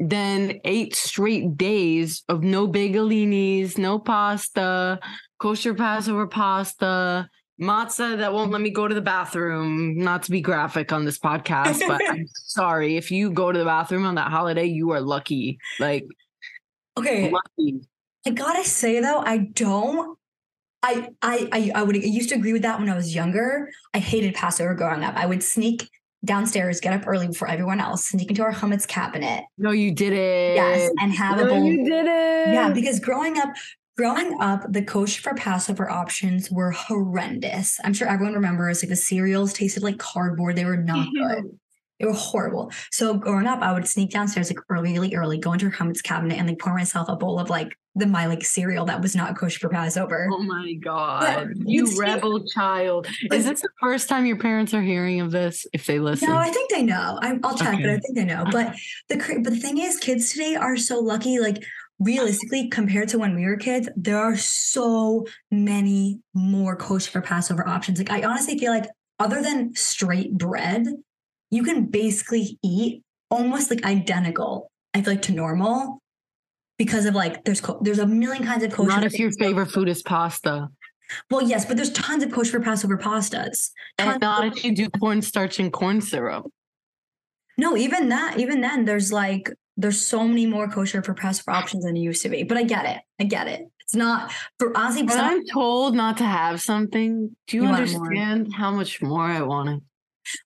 [0.02, 4.98] Then eight straight days of no bagelinis, no pasta,
[5.38, 7.28] kosher Passover pasta,
[7.60, 9.98] matzah that won't let me go to the bathroom.
[9.98, 12.96] Not to be graphic on this podcast, but I'm sorry.
[12.96, 15.58] If you go to the bathroom on that holiday, you are lucky.
[15.78, 16.06] Like,
[16.96, 17.80] okay, lucky.
[18.26, 20.18] I gotta say though, I don't.
[20.82, 23.70] I, I I I would I used to agree with that when I was younger.
[23.92, 25.14] I hated Passover growing up.
[25.14, 25.90] I would sneak
[26.24, 30.12] downstairs, get up early before everyone else, sneak into our chametz cabinet, No, you did
[30.12, 30.54] it.
[30.56, 31.64] yes, and have a No, bowl.
[31.64, 32.54] you did it.
[32.54, 33.50] Yeah, because growing up,
[33.96, 37.78] growing up, the kosher for Passover options were horrendous.
[37.84, 40.56] I'm sure everyone remembers like the cereals tasted like cardboard.
[40.56, 41.42] They were not mm-hmm.
[41.42, 41.58] good.
[42.00, 42.72] They were horrible.
[42.90, 46.02] So growing up, I would sneak downstairs like early, really early, go into her chametz
[46.02, 49.14] cabinet and like pour myself a bowl of like the my like cereal that was
[49.14, 50.28] not kosher for Passover.
[50.32, 53.06] Oh my god, you'd you see- rebel child!
[53.30, 55.66] Is this the first time your parents are hearing of this?
[55.74, 57.18] If they listen, No, I think they know.
[57.20, 58.44] I, I'll check, but I think they know.
[58.50, 58.74] But
[59.08, 61.38] the but the thing is, kids today are so lucky.
[61.38, 61.62] Like
[61.98, 67.68] realistically, compared to when we were kids, there are so many more kosher for Passover
[67.68, 67.98] options.
[67.98, 68.86] Like I honestly feel like,
[69.18, 70.86] other than straight bread,
[71.50, 74.70] you can basically eat almost like identical.
[74.94, 76.00] I feel like to normal
[76.78, 78.88] because of like there's co- there's a million kinds of kosher.
[78.88, 80.68] not if your favorite food is pasta,
[81.30, 83.70] Well, yes, but there's tons of kosher for Passover pastas.
[83.98, 86.46] And not of- if you do cornstarch and corn syrup.
[87.58, 91.84] No, even that, even then, there's like there's so many more kosher for Passover options
[91.84, 92.42] than it used to be.
[92.42, 93.02] But I get it.
[93.20, 93.62] I get it.
[93.80, 95.02] It's not for honestly.
[95.04, 99.42] When I'm told not to have something, do you, You understand how much more I
[99.42, 99.82] want it?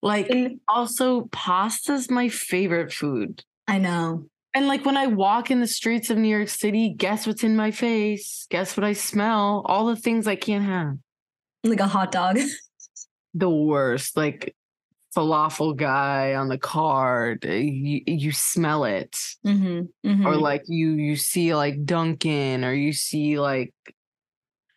[0.03, 3.43] Like, and- also, pasta's my favorite food.
[3.67, 4.27] I know.
[4.57, 7.57] And like when I walk in the streets of New York City, guess what's in
[7.57, 8.47] my face?
[8.51, 9.63] Guess what I smell?
[9.67, 10.97] All the things I can't have.
[11.65, 12.39] Like a hot dog.
[13.35, 14.17] the worst.
[14.17, 14.55] Like
[15.17, 21.17] falafel guy on the card, uh, you, you smell it, Mm-hmm, or like you you
[21.17, 23.73] see like Dunkin', or you see like.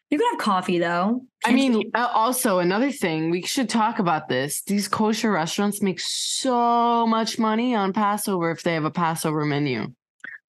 [0.10, 1.22] You can have coffee though.
[1.46, 4.62] I Can't you- mean, uh, also another thing we should talk about this.
[4.64, 9.94] These kosher restaurants make so much money on Passover if they have a Passover menu.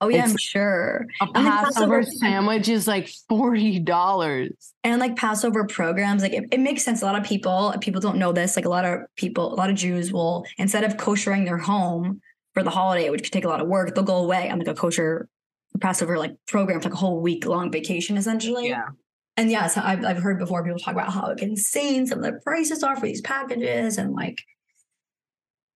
[0.01, 1.07] oh yeah, I'm sure.
[1.21, 4.75] A Passover Passover- sandwich is like forty dollars.
[4.85, 7.03] And like Passover programs, like it, it makes sense.
[7.03, 8.55] A lot of people, people don't know this.
[8.57, 12.21] Like a lot of people, a lot of Jews will instead of koshering their home
[12.55, 14.69] for the holiday, which could take a lot of work, they'll go away on like
[14.69, 15.29] a kosher
[15.81, 18.69] Passover like program, for like a whole week long vacation essentially.
[18.69, 18.87] Yeah.
[19.39, 22.83] And yes, I've, I've heard before people talk about how insane some of the prices
[22.83, 24.43] are for these packages and like,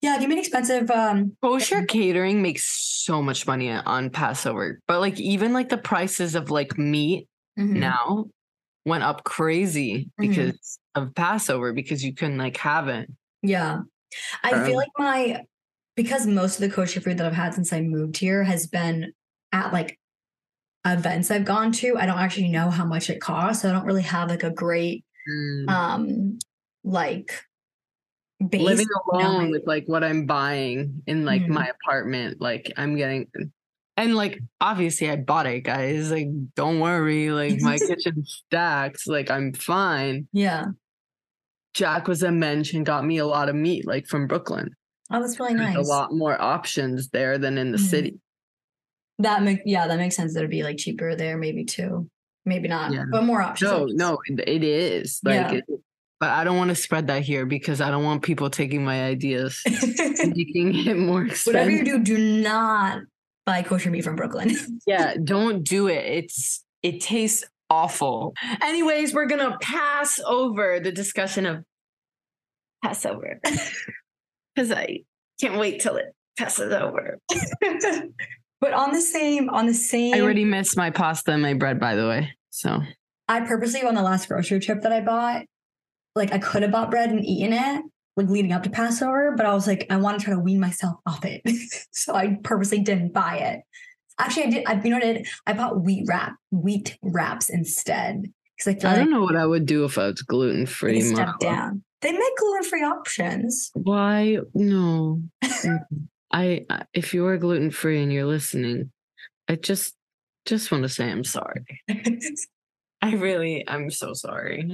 [0.01, 0.90] yeah, it can be expensive.
[0.90, 6.35] Um, Kosher catering makes so much money on Passover, but like even like the prices
[6.35, 7.77] of like meat mhm.
[7.77, 8.25] now
[8.85, 10.29] went up crazy Mhm.
[10.29, 13.09] because of Passover because you couldn't like have it.
[13.42, 13.83] Yeah.
[14.42, 15.44] I Um, feel like my
[15.94, 19.12] because most of the kosher food that I've had since I moved here has been
[19.53, 20.01] at like
[20.87, 21.97] events I've gone to.
[21.97, 23.62] I don't actually know how much it costs.
[23.62, 25.68] So I don't really have like a great Mm.
[25.71, 26.38] um
[26.83, 27.31] like
[28.51, 31.51] base living alone with like what I'm buying in like Mhm.
[31.51, 33.29] my apartment, like I'm getting
[33.97, 36.11] and like obviously I bought it, guys.
[36.11, 40.27] Like, don't worry, like my kitchen stacks, like I'm fine.
[40.33, 40.64] Yeah.
[41.75, 44.75] Jack was a mensch and got me a lot of meat, like from Brooklyn.
[45.11, 45.87] Oh, that's really There's nice.
[45.87, 47.88] a lot more options there than in the Mhm.
[47.90, 48.21] city.
[49.23, 50.35] That make yeah, that makes sense.
[50.35, 52.09] That it'd be like cheaper there, maybe too.
[52.45, 53.05] Maybe not, Yeah.
[53.11, 53.71] but more options.
[53.71, 55.21] No, no, it, is.
[55.25, 55.53] Like Yeah.
[55.53, 55.65] it,
[56.19, 59.05] but I don't want to spread that here because I don't want people taking my
[59.05, 61.55] ideas and making it more expensive.
[61.55, 63.03] Whatever you do, do not
[63.47, 64.51] buy kosher meat from Brooklyn.
[64.87, 66.05] yeah, don't do it.
[66.05, 68.35] It's it tastes awful.
[68.61, 71.65] Anyways, we're gonna pass over the discussion of
[72.85, 73.41] Passover
[74.55, 75.05] because I
[75.41, 76.07] can't wait till it
[76.37, 77.19] passes over.
[78.62, 81.81] But on the same, on the same, I already missed my pasta and my bread,
[81.81, 82.33] by the way.
[82.51, 82.81] So
[83.29, 85.42] I purposely on the last grocery trip that I bought,
[86.14, 87.85] like I could have bought bread and eaten it,
[88.16, 90.61] like leading up to Passover, but I was like, I want to try to wean
[90.61, 91.42] myself off it,
[91.90, 93.62] so I purposely didn't buy it.
[94.20, 94.64] Actually, I did.
[94.68, 95.27] I, you know what I did?
[95.48, 99.37] I bought wheat wrap, wheat wraps instead because I feel I like don't know what
[99.37, 101.01] I would do if I was gluten free.
[101.01, 101.83] step down.
[102.01, 103.72] They make gluten free options.
[103.75, 105.22] Why no?
[106.33, 108.90] I I- if you are gluten free and you're listening,
[109.49, 109.95] I just
[110.47, 111.64] just want to say I'm sorry.
[113.03, 114.71] I really I'm so sorry.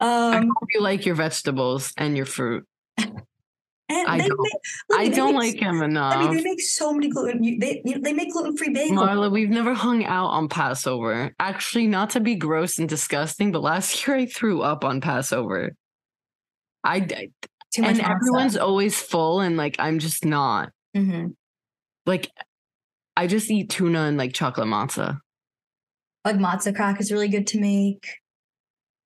[0.00, 2.66] I Um, hope you like your vegetables and your fruit.
[2.98, 3.20] and
[3.90, 4.40] I don't.
[4.40, 4.52] Make,
[4.88, 6.18] look, I don't make- like him I enough.
[6.20, 7.42] mean, they make so many gluten.
[7.58, 8.92] They they make gluten free bagels.
[8.92, 11.34] Marla, we've never hung out on Passover.
[11.38, 15.72] Actually, not to be gross and disgusting, but last year I threw up on Passover.
[16.84, 17.00] I
[17.72, 20.70] Too much and everyone's always full, and like I'm just not.
[20.94, 21.28] hmm
[22.06, 22.28] Like
[23.16, 25.18] I just eat tuna and like chocolate matzah.
[26.24, 28.06] like matzo crack is really good to make.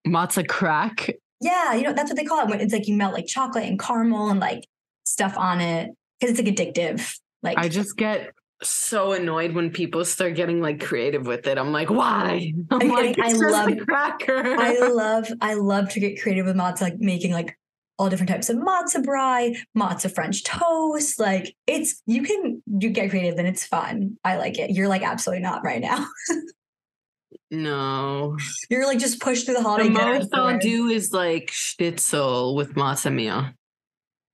[0.06, 1.10] Matzah crack.
[1.40, 2.48] Yeah, you know that's what they call it.
[2.48, 4.64] When it's like you melt like chocolate and caramel and like
[5.04, 7.18] stuff on it because it's like addictive.
[7.42, 11.58] Like I just get so annoyed when people start getting like creative with it.
[11.58, 12.52] I'm like, why?
[12.70, 13.18] I'm I'm like.
[13.18, 14.56] I love- cracker.
[14.58, 17.58] I love I love to get creative with matzo, like making like
[17.98, 21.20] all different types of matzo brei, matzo French toast.
[21.20, 24.16] Like it's you can you get creative and it's fun.
[24.24, 24.70] I like it.
[24.70, 26.06] You're like absolutely not right now.
[27.50, 28.36] no.
[28.70, 29.88] You're like just pushed through the The holiday.
[29.88, 33.50] dinner most I'll do is like schnitzel with matzah meal.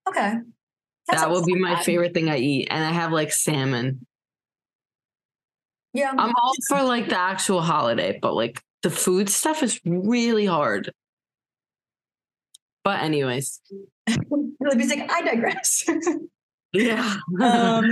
[0.08, 0.34] Okay.
[1.08, 1.84] that sounds will be my bad.
[1.84, 2.68] favorite thing I eat.
[2.70, 4.06] And I have like salmon.
[5.92, 6.10] Yeah.
[6.16, 10.92] I'm all for like the actual holiday, but like the food stuff is really hard.
[12.84, 13.60] But anyways,
[14.60, 15.84] Libby's like, I digress.
[16.72, 17.16] yeah.
[17.42, 17.84] um,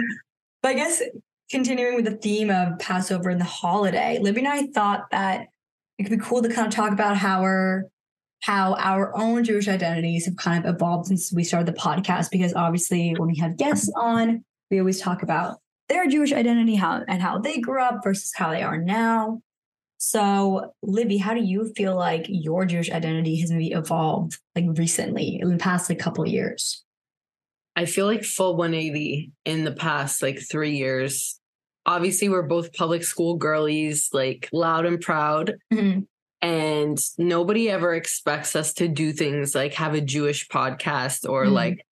[0.62, 1.02] but I guess
[1.50, 5.48] continuing with the theme of Passover and the holiday, Libby and I thought that
[5.98, 7.84] it could be cool to kind of talk about how our
[8.40, 12.30] how our own Jewish identities have kind of evolved since we started the podcast.
[12.30, 17.02] Because obviously, when we have guests on, we always talk about their Jewish identity, how
[17.08, 19.42] and how they grew up versus how they are now.
[19.98, 25.38] So, Libby, how do you feel like your Jewish identity has maybe evolved like recently
[25.42, 26.84] in the past like couple of years?
[27.74, 31.40] I feel like full 180 in the past like three years.
[31.84, 35.54] Obviously, we're both public school girlies, like loud and proud.
[35.72, 36.06] Mhm.
[36.42, 41.52] And nobody ever expects us to do things like have a Jewish podcast or Mhm.
[41.52, 41.86] like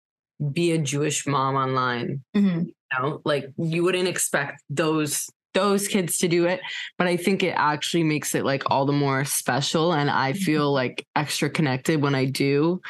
[0.54, 2.24] be a Jewish mom online.
[2.36, 2.68] Mhm.
[2.68, 6.62] You know, like you wouldn't expect those those kids to do it,
[7.00, 10.72] but I think it actually makes it like all the more special and I feel
[10.72, 12.82] like extra connected when I do.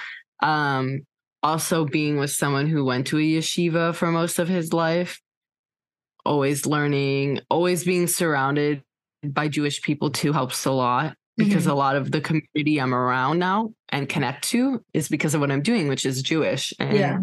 [0.44, 1.06] Um
[1.44, 5.22] also being with someone who went to a yeshiva for most of his life,
[6.26, 8.82] always learning, always being surrounded
[9.24, 11.72] by Jewish people too helps a lot because Mhm.
[11.72, 15.52] a lot of the community I'm around now and connect to is because of what
[15.52, 16.74] I'm doing, which is Jewish.
[16.80, 17.18] And Yeah.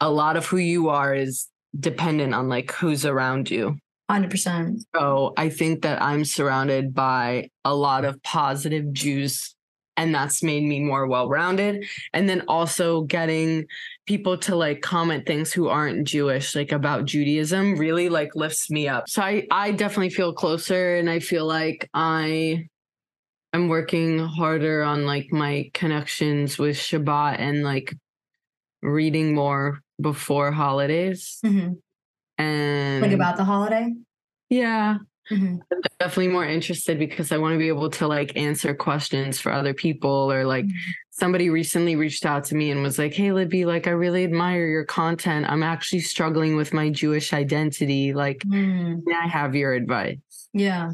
[0.00, 3.78] a lot of who you are is dependent on like who's around you.
[4.08, 4.82] Hundred percent.
[4.94, 9.56] So I think that I'm surrounded by a lot of positive Jews,
[9.96, 11.84] and that's made me more well rounded.
[12.12, 13.66] And then also getting
[14.06, 18.86] people to like comment things who aren't Jewish, like about Judaism, really like lifts me
[18.86, 19.08] up.
[19.08, 22.68] So I, I definitely feel closer, and I feel like I
[23.52, 27.92] am working harder on like my connections with Shabbat and like
[28.82, 31.38] reading more before holidays.
[31.44, 31.72] Mm-hmm.
[32.38, 33.94] And Like about the holiday.
[34.50, 34.98] yeah.
[35.30, 35.58] Mhm.
[35.72, 39.50] I'm definitely more interested because I want to be able to like answer questions for
[39.50, 40.72] other people or like Mhm.
[41.10, 44.68] somebody recently reached out to me and was like, Hey Libby, like I really admire
[44.68, 45.46] your content.
[45.48, 48.12] I'm actually struggling with my Jewish identity.
[48.14, 50.18] Like, Mm, I have your advice?
[50.52, 50.92] yeah.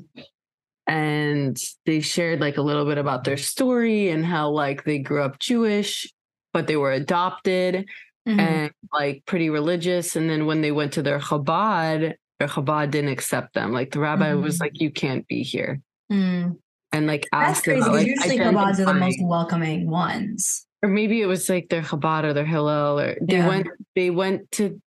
[0.88, 5.22] and they shared like a little bit about their story and how like they grew
[5.22, 6.12] up Jewish,
[6.52, 7.86] but they were adopted
[8.28, 8.38] Mhm.
[8.38, 10.14] and like pretty religious.
[10.16, 13.72] And then when they went to their Chabad, their Chabad didn't accept them.
[13.72, 14.60] Like the rabbi was Mhm.
[14.60, 15.80] like, "You can't be here,"
[16.10, 16.56] Mm.
[16.92, 20.66] and like That's asked crazy about because like usually Chabads are the most welcoming ones.
[20.84, 23.48] or maybe it was like their Chabad or their Hillel, or they Yeah.
[23.48, 24.80] went they went to,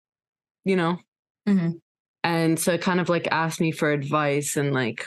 [0.65, 0.99] you know,
[1.47, 1.79] Mhm.
[2.23, 5.05] and so kind of like asked me for advice and like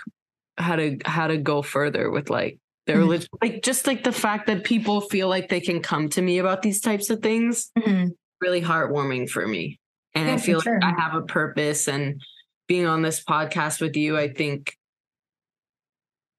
[0.58, 3.00] how to how to go further with like their Mhm.
[3.00, 6.38] religion like just like the fact that people feel like they can come to me
[6.38, 8.10] about these types of things Mhm.
[8.40, 9.78] really heartwarming for me
[10.14, 10.78] and Yeah, i feel sure.
[10.80, 12.20] like i have a purpose and
[12.68, 14.76] being on this podcast with you i think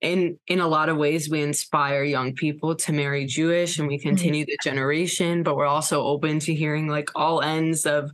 [0.01, 3.97] in in a lot of ways we inspire young people to marry jewish and we
[3.97, 4.09] Mm-hmm.
[4.09, 8.11] continue the generation but we're also open to hearing like all ends of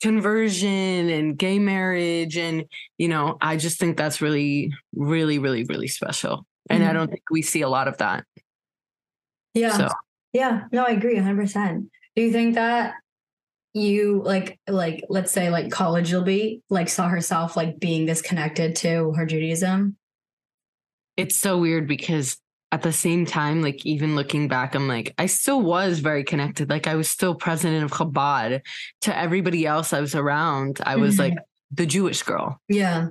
[0.00, 2.64] conversion and gay marriage and
[2.98, 6.94] you know i just think that's really really really really special and i Mhm.
[6.94, 8.24] don't think we see a lot of that
[9.54, 9.76] Yeah.
[9.76, 9.88] so
[10.32, 10.62] Yeah.
[10.72, 11.90] No, I agree 100%.
[12.16, 12.94] Do you think that
[13.72, 18.74] you like like let's say like college will be like saw herself like being disconnected
[18.76, 19.96] to her Judaism?
[21.16, 22.36] it's so weird because
[22.72, 26.68] at the same time, like even looking back, I'm like, I still was very connected.
[26.68, 28.62] Like I was still president of Chabad.
[29.02, 31.34] To everybody else I was around, I was like
[31.70, 32.60] the Jewish girl.
[32.68, 33.10] Yeah.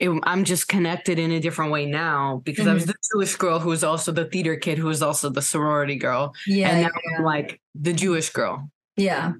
[0.00, 2.92] It, I'm just connected in a different way now because I was Mm-hmm.
[2.92, 6.34] the Jewish girl who was also the theater kid who was also the sorority girl.
[6.46, 6.70] Yeah.
[6.70, 6.86] and Yeah.
[6.88, 8.70] now I'm like the Jewish girl.
[8.96, 9.32] yeah.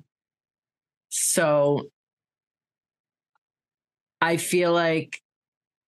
[1.08, 1.90] So
[4.20, 5.20] I feel like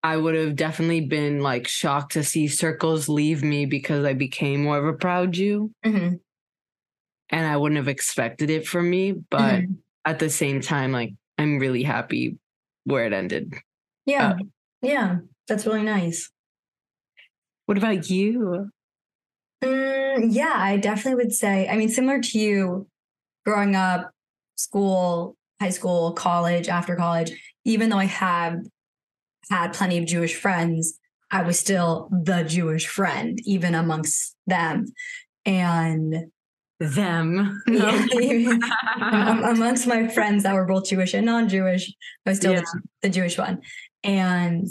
[0.02, 4.64] I would have definitely been like shocked to see circles leave me because I became
[4.64, 5.70] more of a proud Jew.
[5.84, 6.18] Mhm.
[7.30, 9.12] and I wouldn't have expected it from me.
[9.12, 9.76] But Mhm.
[10.04, 12.36] at the same time, like I'm really happy
[12.84, 13.54] where it ended.
[14.06, 14.30] Yeah.
[14.32, 14.38] uh,
[14.82, 15.18] yeah.
[15.48, 16.30] That's really nice.
[17.66, 18.70] What about you?
[19.62, 21.68] Mm, yeah, I definitely would say.
[21.68, 22.86] I mean, similar to you,
[23.44, 24.10] growing up,
[24.56, 27.32] school, high school, college, after college,
[27.64, 28.58] even though I have
[29.50, 30.98] had plenty of Jewish friends,
[31.30, 34.86] I was still the Jewish friend, even amongst them.
[35.44, 36.14] And
[36.78, 37.62] Them.
[37.68, 38.06] yeah,
[39.50, 41.92] amongst my friends that were both Jewish and non-Jewish,
[42.26, 42.60] I was still Yeah.
[42.60, 43.60] the, the Jewish one.
[44.04, 44.68] And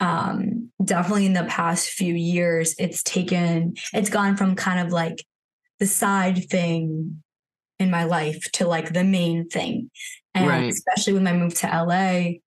[0.00, 5.24] um definitely in the past few years, it's taken it's gone from kind of like
[5.78, 7.22] the side thing
[7.78, 9.90] in my life to like the main thing.
[10.34, 10.70] And Right.
[10.70, 12.38] especially when I moved to LA,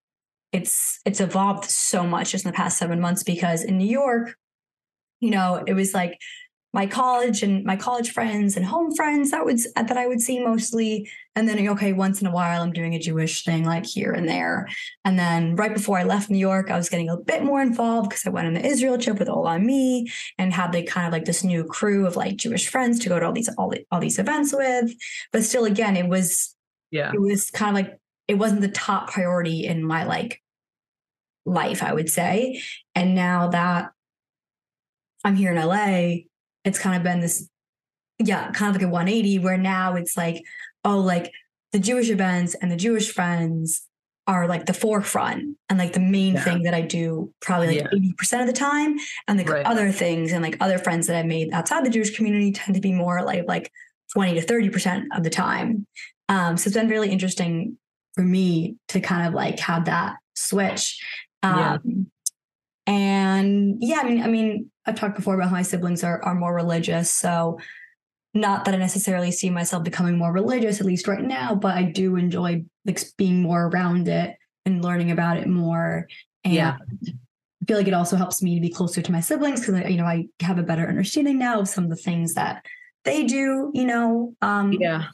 [0.52, 4.36] it's it's evolved so much just in the past seven months because in New York,
[5.20, 6.18] you know, it was like
[6.76, 10.44] my college and my college friends and home friends that would that I would see
[10.44, 11.10] mostly.
[11.34, 14.28] And then okay, once in a while I'm doing a Jewish thing like here and
[14.28, 14.68] there.
[15.06, 18.10] And then right before I left New York, I was getting a bit more involved
[18.10, 21.24] because I went on the Israel trip with Olami and had like kind of like
[21.24, 24.02] this new crew of like Jewish friends to go to all these all, the- all
[24.02, 24.94] these events with.
[25.32, 26.58] But still, again, it was
[26.92, 27.14] yeah.
[27.14, 30.42] it was kind of like it wasn't the top priority in my like
[31.46, 32.62] life, I would say.
[32.94, 33.92] And now that
[35.24, 36.26] I'm here in LA,
[36.66, 37.48] it's kind of been this,
[38.20, 40.44] yeah, kind of like a 180 where now it's like,
[40.84, 41.32] oh, like
[41.72, 43.84] the Jewish events and the Jewish friends
[44.28, 46.44] are like the forefront and like the main Yeah.
[46.44, 47.88] thing that I do probably like Yeah.
[47.94, 48.98] 80% of the time.
[49.28, 49.66] And like Right.
[49.66, 52.82] other things and like other friends that I made outside the Jewish community tend to
[52.82, 53.72] be more like like
[54.14, 55.86] 20 to 30% of the time.
[56.28, 57.78] Um, so it's been really interesting
[58.16, 61.00] for me to kind of like have that switch.
[61.44, 62.10] Um,
[62.88, 66.36] and yeah, I mean, I mean, I've talked before about how my siblings are are
[66.36, 67.10] more religious.
[67.10, 67.60] So
[68.34, 71.84] not that I necessarily see myself becoming more religious, at least right now, but I
[71.84, 76.08] do enjoy like being more around it and learning about it more.
[76.44, 76.78] And Yeah.
[77.02, 79.98] I feel like it also helps me to be closer to my siblings because you
[79.98, 82.64] know I have a better understanding now of some of the things that
[83.06, 83.72] they do.
[83.74, 85.06] You know, um, Yeah.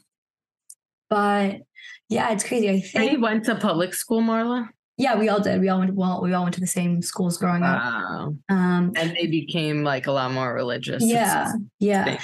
[1.10, 1.62] but
[2.10, 2.68] yeah, it's crazy.
[2.70, 4.68] I And think you went to public school, Marla?
[5.02, 5.60] Yeah, we all did.
[5.60, 7.82] We all went well, we all went to the same schools growing up.
[8.50, 11.04] Um, And they became like a lot more religious.
[11.04, 12.04] yeah, yeah.
[12.06, 12.18] thing.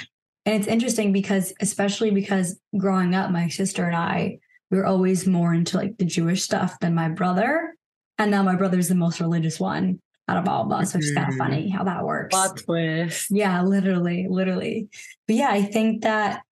[0.46, 4.38] And it's interesting because, especially because growing up, my sister and I,
[4.70, 7.74] we were always more into like the Jewish stuff than my brother.
[8.16, 11.14] And now my brother's the most religious one out of all of us, which is
[11.14, 11.38] kind of Mhm.
[11.38, 12.34] funny how that works.
[12.34, 13.26] Plot twist.
[13.30, 14.88] Yeah, literally, literally.
[15.26, 16.42] But yeah, I think that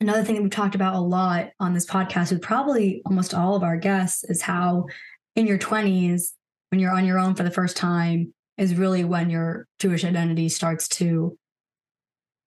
[0.00, 3.54] another thing that we've talked about a lot on this podcast with probably almost all
[3.56, 4.86] of our guests is how
[5.38, 6.32] in your 20s,
[6.70, 10.48] when you're on your own for the first time is really when your Jewish identity
[10.48, 11.38] starts to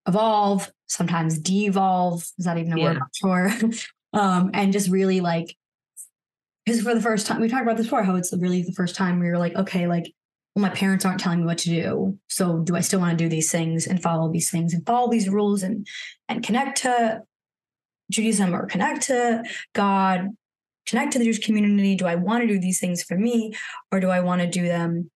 [0.06, 2.22] evolve, sometimes devolve.
[2.38, 2.98] Is that even a word?
[2.98, 3.00] Yeah.
[3.00, 3.72] I'm sure.
[4.14, 5.56] um, and just really like,
[6.66, 8.96] because for the first time, we talked about this before, how it's really the first
[8.96, 10.14] time we were like, okay, like,
[10.54, 12.20] well, my parents aren't telling me what to do.
[12.28, 15.10] So do I still want to do these things and follow these things and follow
[15.10, 15.88] these rules and
[16.28, 17.22] and connect to
[18.12, 20.28] Judaism or connect to God,
[20.88, 21.96] connect to the Jewish community?
[21.96, 23.54] Do I want to do these things for me
[23.92, 25.10] or do I want to do them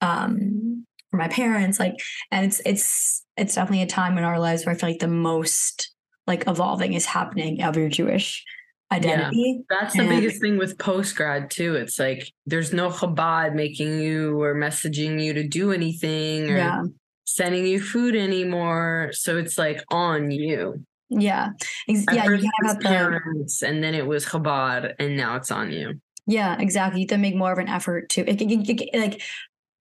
[0.00, 1.78] um for my parents?
[1.78, 1.94] Like,
[2.30, 5.08] and it's it's it's definitely a time in our lives where I feel like the
[5.08, 5.92] most
[6.26, 8.44] like evolving is happening of your Jewish
[8.92, 9.62] identity.
[9.68, 11.74] That's the And- biggest thing with post grad too.
[11.74, 16.82] It's like there's no Chabad making you or messaging you to do anything or Yeah.
[17.24, 19.10] sending you food anymore.
[19.12, 20.84] So it's like on you.
[21.08, 21.50] Yeah.
[21.88, 22.24] Ex- Yeah.
[22.24, 25.16] You first it kind was of have the parents, and then it was Chabad, and
[25.16, 26.00] now it's on you.
[26.26, 27.00] Yeah, exactly.
[27.00, 29.22] You have to make more of an effort to it, it- it- it- like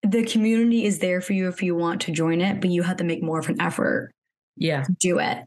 [0.04, 2.98] the community is there for you if you want to join it, but you have
[2.98, 4.12] to make more of an effort
[4.56, 4.84] Yeah.
[4.84, 5.40] to do it.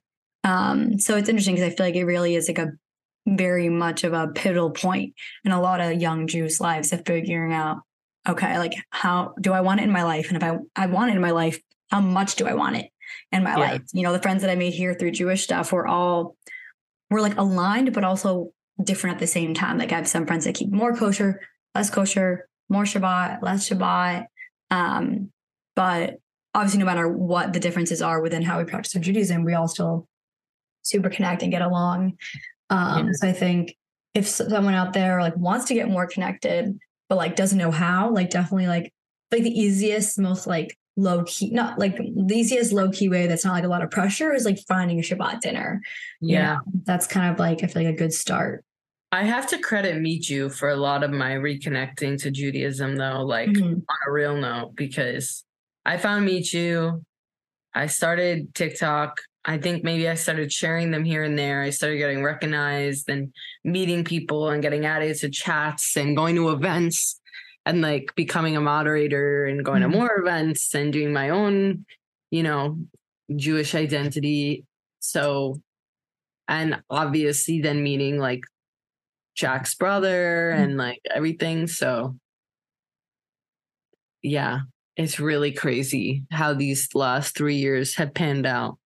[0.43, 2.73] Um, so it's interesting because I feel like it really is like a
[3.29, 5.15] very much of a pivotal point
[5.45, 7.79] in a lot of young Jews' lives of figuring out,
[8.29, 10.29] okay, like how do I want it in my life?
[10.33, 11.61] And if I I want it in my life,
[11.93, 12.91] how much do I want it
[13.33, 13.57] in my Yeah.
[13.59, 13.83] life?
[13.93, 16.37] You know, the friends that I made here through Jewish stuff were all
[17.11, 18.53] we're like aligned, but also
[18.83, 19.79] different at the same time.
[19.79, 21.41] Like I have some friends that keep more kosher,
[21.75, 24.27] less kosher, more Shabbat, less Shabbat.
[24.71, 25.31] Um,
[25.75, 26.17] but
[26.55, 29.69] obviously, no matter what the differences are within how we practice our Judaism, we all
[29.69, 30.07] still
[30.83, 32.19] super connect and get along.
[32.71, 33.13] Um, Yeah.
[33.15, 33.75] So I think
[34.15, 36.79] if someone out there like wants to get more connected,
[37.09, 38.93] but like doesn't know how, like definitely like
[39.33, 43.45] like the easiest, most like low key, not like the easiest low key way that's
[43.45, 45.81] not like a lot of pressure is like finding a Shabbat dinner.
[46.21, 46.55] you Yeah.
[46.55, 46.61] know?
[46.85, 48.65] that's kind of like I feel like a good start.
[49.13, 53.23] I have to credit Meet You for a lot of my reconnecting to Judaism, though,
[53.25, 53.75] like Mhm.
[53.77, 55.45] on a real note, because
[55.87, 57.05] I found Meet You.
[57.75, 59.21] I started TikTok.
[59.45, 61.63] I think maybe I started sharing them here and there.
[61.63, 63.33] I started getting recognized and
[63.65, 67.21] meeting people and getting added to chats and going to events
[67.69, 69.93] and like becoming a moderator and going Mhm.
[69.93, 71.85] to more events and doing my own,
[72.31, 72.79] you know,
[73.37, 74.65] Jewish identity.
[75.01, 75.61] So,
[76.49, 78.41] and obviously then meeting like
[79.37, 80.63] Jack's brother Mhm.
[80.65, 81.67] and like everything.
[81.67, 82.19] So,
[84.23, 84.61] yeah,
[84.97, 88.79] it's really crazy how these last three years have panned out.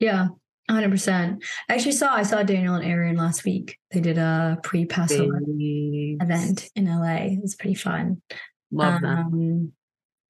[0.00, 0.28] Yeah,
[0.70, 1.44] hundred percent.
[1.68, 3.78] I actually saw I saw Daniel and Aaron last week.
[3.90, 7.26] They did a pre Passover event in LA.
[7.32, 8.22] It was pretty fun.
[8.70, 9.18] Love them.
[9.18, 9.72] Um,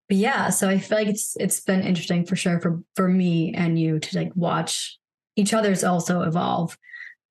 [0.09, 3.55] but yeah, so I feel like it's it's been interesting for sure for for me
[3.55, 4.99] and you to like watch
[5.37, 6.77] each other's also evolve.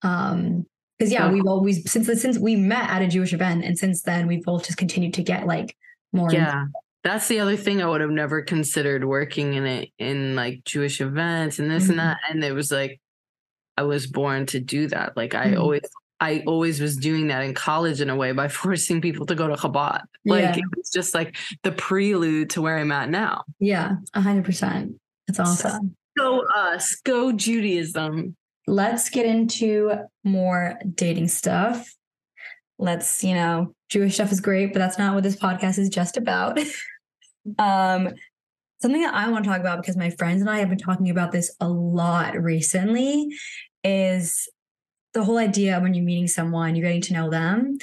[0.02, 0.66] Um,
[0.98, 1.32] because yeah, Yeah.
[1.32, 4.66] we've always since since we met at a Jewish event, and since then we've both
[4.66, 5.76] just continued to get like
[6.14, 6.32] more.
[6.32, 6.66] Yeah.
[7.04, 11.02] That's the other thing I would have never considered working in it in like Jewish
[11.02, 11.90] events and this Mhm.
[11.92, 12.18] and that.
[12.30, 13.00] And it was like
[13.76, 15.18] I was born to do that.
[15.18, 15.60] Like I Mhm.
[15.60, 15.82] always
[16.22, 19.48] I always was doing that in college in a way by forcing people to go
[19.50, 20.02] to Chabad.
[20.24, 20.56] Like Yeah.
[20.56, 23.44] it was just like the prelude to where I'm at now.
[23.60, 24.94] yeah, hundred percent.
[25.28, 25.96] That's awesome.
[26.18, 28.36] Go us, go Judaism.
[28.68, 29.92] let's get into
[30.24, 31.94] more dating stuff.
[32.80, 36.16] Let's, you know, Jewish stuff is great, but that's not what this podcast is just
[36.16, 36.58] about.
[37.60, 38.10] um,
[38.82, 41.10] something that I want to talk about because my friends and I have been talking
[41.10, 43.30] about this a lot recently
[43.84, 44.50] is
[45.14, 47.78] the whole idea when you're meeting someone, you're getting to know them,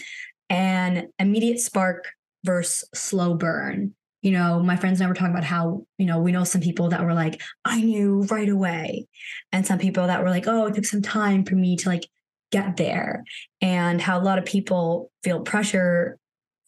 [0.49, 2.09] and immediate spark
[2.45, 3.95] versus slow burn.
[4.23, 6.61] You know, my friends and I were talking about how, you know, we know some
[6.61, 9.07] people that were like, I knew right away.
[9.53, 12.07] And some people that were like, oh, it took some time for me to like
[12.53, 13.25] get there.
[13.63, 16.19] And how a lot of people feel pressure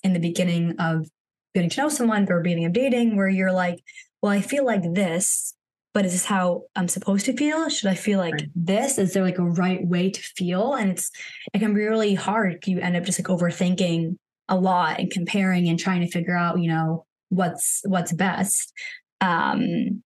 [0.02, 1.06] in the beginning of
[1.54, 3.82] getting to know someone or beginning of dating, where you're like,
[4.22, 5.54] well, I feel like this,
[5.94, 7.68] but is this how I'm supposed to feel?
[7.68, 8.48] Should I feel like Right.
[8.54, 8.98] this?
[8.98, 10.74] Is there like a right way to feel?
[10.74, 11.10] And it's
[11.52, 12.66] it can be really hard.
[12.66, 14.16] You end up just like overthinking
[14.48, 18.72] a lot and comparing and trying to figure out, you know, what's what's best.
[19.20, 20.02] Um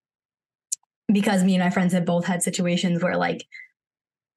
[1.13, 3.47] because me and my friends have both had situations where like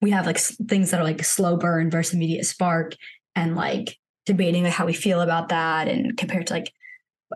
[0.01, 2.95] we have like things that are like slow burn versus immediate spark
[3.36, 6.72] and like debating like how we feel about that and compared to like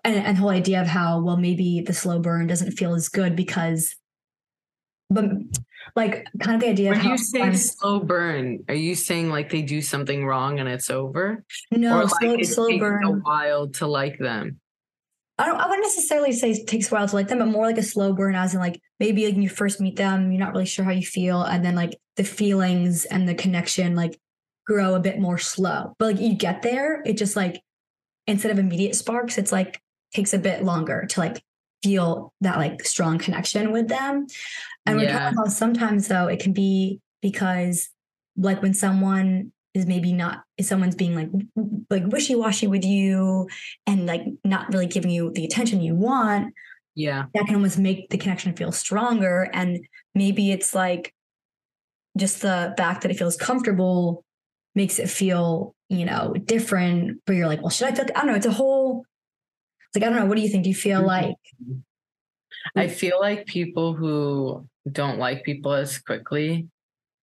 [0.03, 3.09] and, and the whole idea of how well maybe the slow burn doesn't feel as
[3.09, 3.95] good because
[5.09, 5.25] but
[5.95, 9.29] like kind of the idea of how you say sometimes- slow burn, are you saying
[9.29, 11.43] like they do something wrong and it's over?
[11.71, 14.59] no or slow, like it slow takes a while to like them?
[15.37, 17.65] I don't I wouldn't necessarily say it takes a while to like them, but more
[17.65, 20.39] like a slow burn as in like maybe like when you first meet them, you're
[20.39, 24.17] not really sure how you feel, and then like the feelings and the connection like
[24.65, 25.93] grow a bit more slow.
[25.99, 27.61] But like you get there, it just like
[28.25, 29.81] instead of immediate sparks, it's like
[30.13, 31.43] takes a bit longer to like
[31.81, 34.25] feel that like strong connection with them.
[34.85, 37.89] And we're talking about sometimes though, it can be because
[38.37, 41.29] like when someone is maybe not if someone's being like
[41.89, 43.47] like wishy-washy with you
[43.87, 46.53] and like not really giving you the attention you want,
[46.95, 47.25] Yeah.
[47.33, 49.49] that can almost make the connection feel stronger.
[49.53, 51.13] And maybe it's like
[52.17, 54.23] just the fact that it feels comfortable
[54.75, 57.21] makes it feel, you know, different.
[57.25, 58.05] But you're like, well, should I feel?
[58.15, 58.35] I don't know.
[58.35, 59.05] It's a whole.
[59.95, 60.25] Like I don't know.
[60.25, 60.63] What do you think?
[60.63, 61.07] Do you feel Mhm.
[61.07, 61.35] like?
[62.75, 66.67] I feel like people who don't like people as quickly,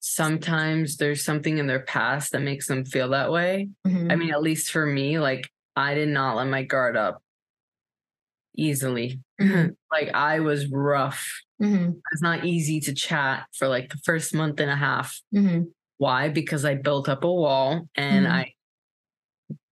[0.01, 3.69] sometimes there's something in their past that makes them feel that way.
[3.87, 7.23] Mhm, I mean, at least for me, like I did not let my guard up
[8.57, 9.21] easily.
[9.41, 9.77] Mhm.
[9.93, 11.27] like I was rough.
[11.61, 15.21] mhm, It's not easy to chat for like the first month and a half.
[15.35, 16.29] mhm, Why?
[16.29, 18.31] Because I built up a wall and Mhm.
[18.31, 18.55] I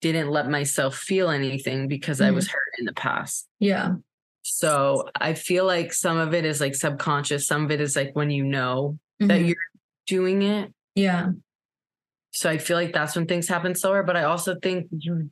[0.01, 2.35] didn't let myself feel anything because I Mhm.
[2.37, 3.49] was hurt in the past.
[3.59, 3.95] Yeah.
[4.43, 8.15] So I feel like some of it is like subconscious, some of it is like
[8.15, 9.57] when you know that mhm, you're
[10.07, 10.73] doing it.
[10.95, 11.31] Yeah.
[12.31, 14.03] So I feel like that's when things happen slower.
[14.03, 15.31] But I also think you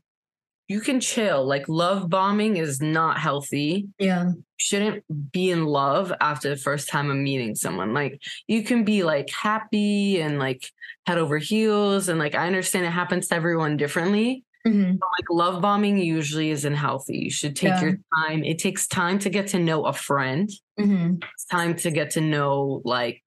[0.69, 1.47] you can chill.
[1.47, 3.87] Like love bombing is not healthy.
[4.01, 4.31] Yeah.
[4.31, 7.95] You shouldn't be in love after the first time of meeting someone.
[7.95, 10.69] Like you can be like happy and like
[11.07, 12.09] head over heels.
[12.09, 14.43] And like I understand it happens to everyone differently.
[14.67, 17.19] Mhm, like love bombing usually isn't healthy.
[17.19, 17.81] You should take Yeah.
[17.81, 18.45] your time.
[18.45, 20.51] It takes time to get to know a friend.
[20.79, 23.23] mhm, It's time to get to know like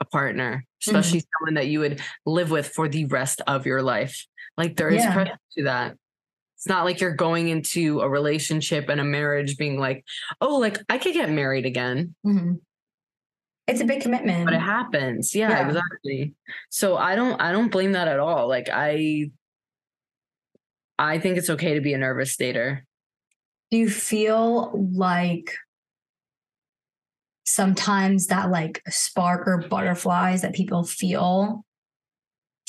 [0.00, 4.26] a partner, especially someone that you would live with for the rest of your life.
[4.56, 5.12] Like there is Yeah.
[5.12, 5.96] pressure to that.
[6.56, 10.04] It's not like you're going into a relationship and a marriage being like,
[10.40, 12.14] oh, like I could get married again.
[12.26, 12.60] mhm.
[13.68, 14.46] It's a big commitment.
[14.46, 15.34] But it happens.
[15.34, 15.66] Yeah, Yeah.
[15.66, 16.34] exactly.
[16.70, 18.48] So I don't I don't blame that at all.
[18.48, 19.30] Like I
[20.98, 22.80] I think it's okay to be a nervous dater.
[23.70, 25.54] do you feel like
[27.44, 31.64] sometimes that like spark or butterflies that people feel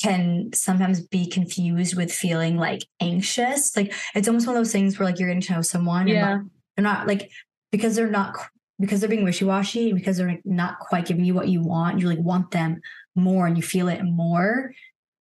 [0.01, 4.97] can sometimes be confused with feeling like anxious like it's almost one of those things
[4.97, 7.29] where like you're getting to know someone and like, they're not like
[7.71, 8.33] because they're not
[8.79, 12.07] because they're being wishy-washy because they're like, not quite giving you what you want you
[12.07, 12.79] like want them
[13.15, 14.71] more and you feel it more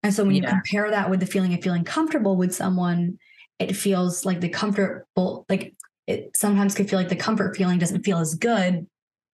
[0.08, 3.18] and so when you compare that with the feeling of feeling comfortable with someone
[3.58, 5.74] it feels like the comfortable like
[6.06, 8.86] it sometimes could feel like the comfort feeling doesn't feel as good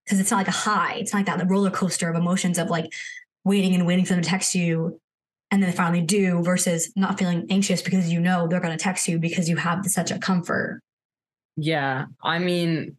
[0.05, 2.59] because it's not like a high it's not like that the roller coaster of emotions
[2.59, 2.93] of like
[3.45, 5.01] waiting and waiting for them to text you
[5.51, 8.83] and then they finally do versus not feeling anxious because you know they're going to
[8.83, 10.81] text you because you have such a comfort
[11.57, 12.07] Yeah.
[12.23, 12.97] I mean,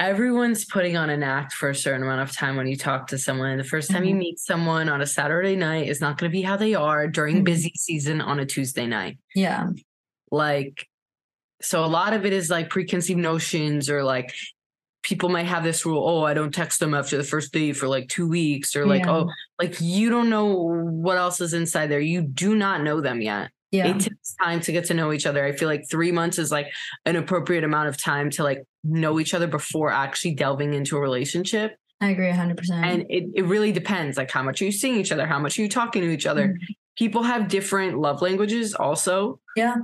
[0.00, 3.18] everyone's putting on an act for a certain amount of time when you talk to
[3.18, 3.56] someone.
[3.58, 4.18] The first time you Mhm.
[4.18, 7.42] meet someone on a Saturday night is not going to be how they are during
[7.42, 7.44] Mhm.
[7.44, 9.18] busy season on a Tuesday night.
[9.34, 9.68] yeah
[10.32, 10.86] Like,
[11.60, 14.34] so a lot of it is like preconceived notions or like
[15.02, 17.86] people might have this rule oh, I don't text them after the first date for
[17.88, 19.12] like two weeks or like, Yeah.
[19.16, 22.00] oh, like you don't know what else is inside there.
[22.00, 23.50] You do not know them yet.
[23.70, 25.44] Yeah it takes time to get to know each other.
[25.44, 26.68] I feel like three months is like
[27.04, 31.00] an appropriate amount of time to like know each other before actually delving into a
[31.00, 31.76] relationship.
[32.00, 35.12] i agree 100% And it, it really depends like how much are you seeing each
[35.12, 36.48] other, how much are you talking to each other.
[36.48, 36.56] Mhm.
[36.98, 39.38] People have different love languages also.
[39.56, 39.76] Yeah.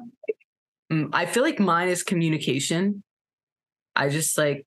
[0.93, 3.03] Mm, I feel like mine is communication.
[3.95, 4.67] I just like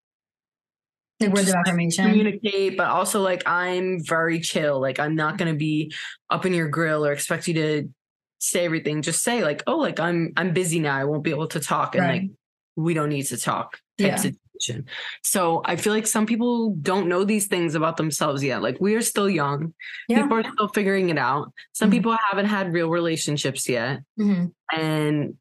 [1.20, 4.80] like words of affirmation communicate, but also like I'm very chill.
[4.80, 5.93] Like I'm not gonna be
[6.30, 7.89] up in your grill or expect you to
[8.40, 9.02] say everything.
[9.02, 10.96] Just say like, oh, like I'm I'm busy now.
[10.98, 12.22] I won't be able to talk, and Right.
[12.24, 12.32] like
[12.76, 13.78] we don't need to talk.
[13.98, 14.16] Type Yeah.
[14.16, 14.86] situation.
[15.24, 18.62] So I feel like some people don't know these things about themselves yet.
[18.62, 19.74] Like we are still young.
[20.08, 21.52] yeah People are still figuring it out.
[21.74, 21.94] Some Mhm.
[21.94, 24.02] people haven't had real relationships yet.
[24.20, 24.52] Mhm.
[24.72, 25.38] And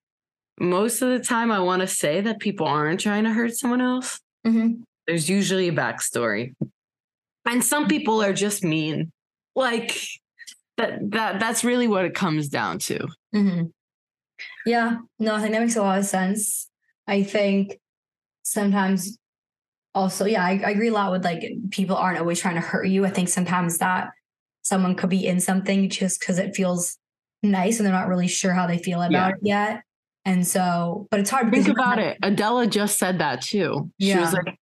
[0.61, 3.81] most of the time I want to say that people aren't trying to hurt someone
[3.81, 4.83] else Mhm.
[5.07, 6.55] there's usually a backstory
[7.47, 9.13] and some people are just mean
[9.55, 9.97] like
[10.79, 13.70] that that that's really what it comes down to Mhm.
[14.64, 16.68] Yeah, no, I think that makes a lot of sense.
[17.07, 17.79] I think
[18.43, 19.18] sometimes
[19.95, 22.87] also, yeah, I, I agree a lot with like people aren't always trying to hurt
[22.87, 23.05] you.
[23.05, 24.11] I think sometimes that
[24.62, 26.97] someone could be in something just because it feels
[27.43, 29.29] nice and they're not really sure how they feel about Yeah.
[29.31, 29.83] it yet.
[30.24, 34.33] And so, but it's hard think about it adela just said that too she was
[34.35, 34.41] Yeah.
[34.45, 34.59] like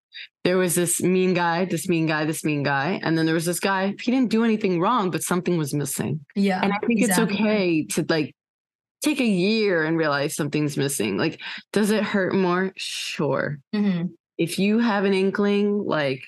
[0.46, 3.44] there was this mean guy this mean guy this mean guy and then there was
[3.50, 6.60] this guy he didn't do anything wrong but something was missing Yeah.
[6.62, 7.24] and i think exactly.
[7.24, 8.28] it's okay to like
[9.02, 11.40] take a year and realize something's missing like
[11.72, 14.10] does it hurt more sure Mhm.
[14.38, 16.22] if you have an inkling, like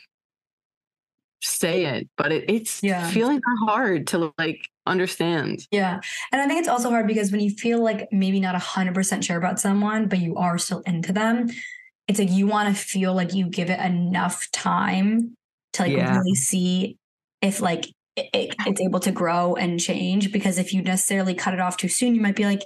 [1.40, 2.08] say it.
[2.16, 3.08] But it, it's Yeah.
[3.10, 5.60] feelings are hard to like understand.
[5.70, 6.00] Yeah.
[6.32, 9.36] And I think it's also hard because when you feel like maybe not 100% sure
[9.36, 11.48] about someone, but you are still into them,
[12.08, 15.36] it's like you want to feel like you give it enough time
[15.74, 16.16] to like Yeah.
[16.18, 16.96] really see
[17.42, 17.86] if like
[18.16, 20.32] it, it- it's able to grow and change.
[20.32, 22.62] Because if you necessarily cut it off too soon, you might be like,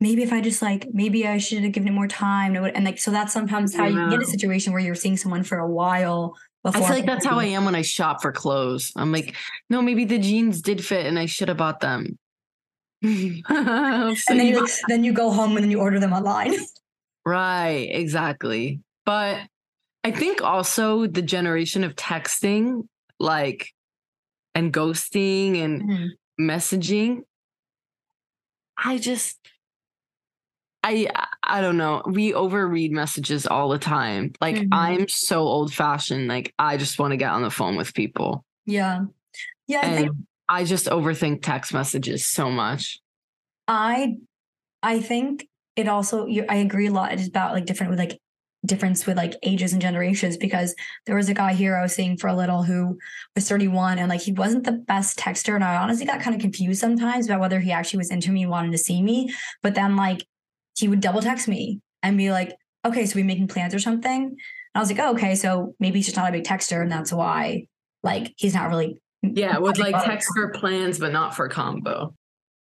[0.00, 2.54] maybe if I just like, maybe I should have given it more time.
[2.56, 5.58] And like, so that's sometimes how you get a situation where you're seeing someone for
[5.58, 6.36] a while.
[6.64, 8.92] I feel like that's how I am when I shop for clothes.
[8.94, 9.34] I'm like,
[9.70, 12.18] no, maybe the jeans did fit and I should have bought them.
[13.04, 13.08] So
[13.48, 16.54] And then you like, then you go home and then you order them online.
[17.24, 18.80] Right, exactly.
[19.06, 19.40] But
[20.04, 22.86] I think also the generation of texting,
[23.20, 23.68] like,
[24.54, 27.20] and ghosting and messaging,
[28.76, 29.38] I just,
[30.82, 31.08] I,
[31.44, 32.02] I don't know.
[32.06, 34.32] We overread messages all the time.
[34.40, 34.68] Like, Mhm.
[34.72, 36.26] I'm so old fashioned.
[36.26, 38.44] Like, I just want to get on the phone with people.
[38.66, 39.04] Yeah.
[39.68, 39.80] Yeah.
[39.82, 40.10] I think
[40.48, 43.00] I just overthink text messages so much.
[43.68, 44.16] I
[44.82, 47.12] I think it also you, I agree a lot.
[47.12, 48.20] It's about like different with like
[48.64, 50.74] difference with like ages and generations because
[51.06, 52.96] there was a guy here I was seeing for a little who
[53.34, 56.40] was 31 and like he wasn't the best texter and I honestly got kind of
[56.40, 59.74] confused sometimes about whether he actually was into me and wanted to see me but
[59.74, 60.24] then like
[60.76, 62.54] he would double text me and be like
[62.84, 64.36] okay so we making plans or something and
[64.76, 67.12] I was like oh, okay so maybe he's just not a big texter and that's
[67.12, 67.66] why
[68.04, 72.14] like he's not really Yeah, with like text for plans, but not for combo.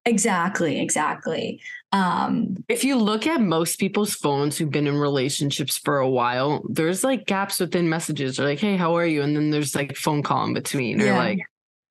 [0.06, 1.61] exactly exactly
[1.93, 6.62] um If you look at most people's phones who've been in relationships for a while,
[6.68, 9.22] there's like gaps within messages or like, hey, how are you?
[9.22, 11.18] And then there's like phone call in between or Yeah.
[11.18, 11.38] like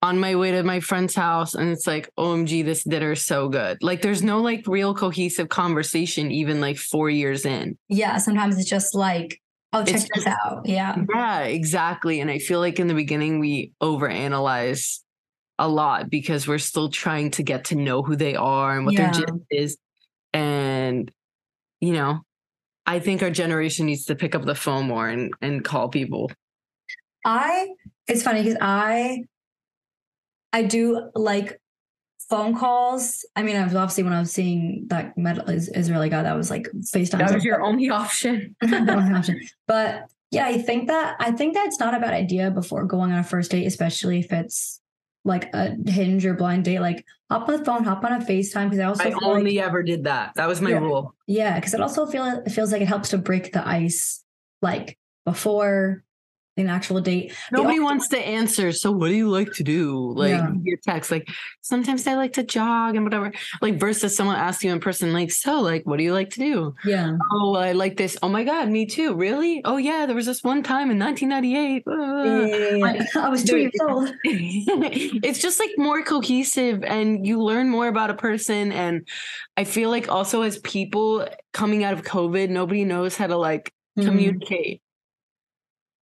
[0.02, 3.78] on my way to my friend's house and it's like, OMG, this dinner's so good.
[3.82, 7.78] Like there's no like real cohesive conversation even like four years in.
[7.90, 9.42] yeah, sometimes it's just like,
[9.74, 10.62] oh, check It's this out.
[10.66, 10.96] Yeah.
[11.14, 12.22] Yeah, exactly.
[12.22, 15.02] And I feel like in the beginning we overanalyze
[15.58, 18.94] a lot because we're still trying to get to know who they are and what
[18.94, 19.12] Yeah.
[19.12, 19.78] their gist is.
[20.90, 21.12] And,
[21.80, 22.22] you know,
[22.86, 26.32] I think our generation needs to pick up the phone more and, and call people.
[27.26, 27.70] I,
[28.08, 29.24] it's funny because I,
[30.52, 31.60] I do like
[32.30, 33.26] phone calls.
[33.36, 36.36] I mean, I was obviously when I was seeing that metal is Israeli guy that
[36.36, 37.20] was like FaceTime.
[37.20, 38.56] That was your only option.
[39.68, 43.20] but yeah, I think that, I think that's not a bad idea before going on
[43.20, 44.80] a first date, especially if it's
[45.26, 46.80] like a hinge or blind date.
[46.80, 49.66] Like hop on the phone, hop on a FaceTime because I also I only like,
[49.66, 50.34] ever did that.
[50.36, 50.80] That was my Yeah.
[50.80, 51.16] rule.
[51.28, 54.24] yeah, because it also feel it feels like it helps to break the ice
[54.62, 56.04] like before
[56.60, 57.34] an actual date.
[57.52, 58.72] Nobody wants to answer.
[58.72, 60.14] So what do you like to do?
[60.16, 60.52] Like Yeah.
[60.64, 61.28] your text, like
[61.62, 63.32] sometimes I like to jog and whatever.
[63.62, 66.40] Like versus someone asks you in person, like, so like, what do you like to
[66.40, 66.74] do?
[66.86, 67.16] Yeah.
[67.34, 68.18] Oh, I like this.
[68.22, 69.14] Oh my God, me too.
[69.16, 69.62] Really?
[69.66, 71.84] Oh yeah, there was this one time in 1998.
[71.86, 73.26] Yeah, Uh, yeah, yeah, yeah.
[73.26, 74.12] I was two years old.
[74.24, 78.72] it's just like more cohesive and you learn more about a person.
[78.72, 79.08] And
[79.58, 83.72] I feel like also as people coming out of COVID, nobody knows how to like
[83.98, 84.06] Mhm.
[84.06, 84.82] communicate.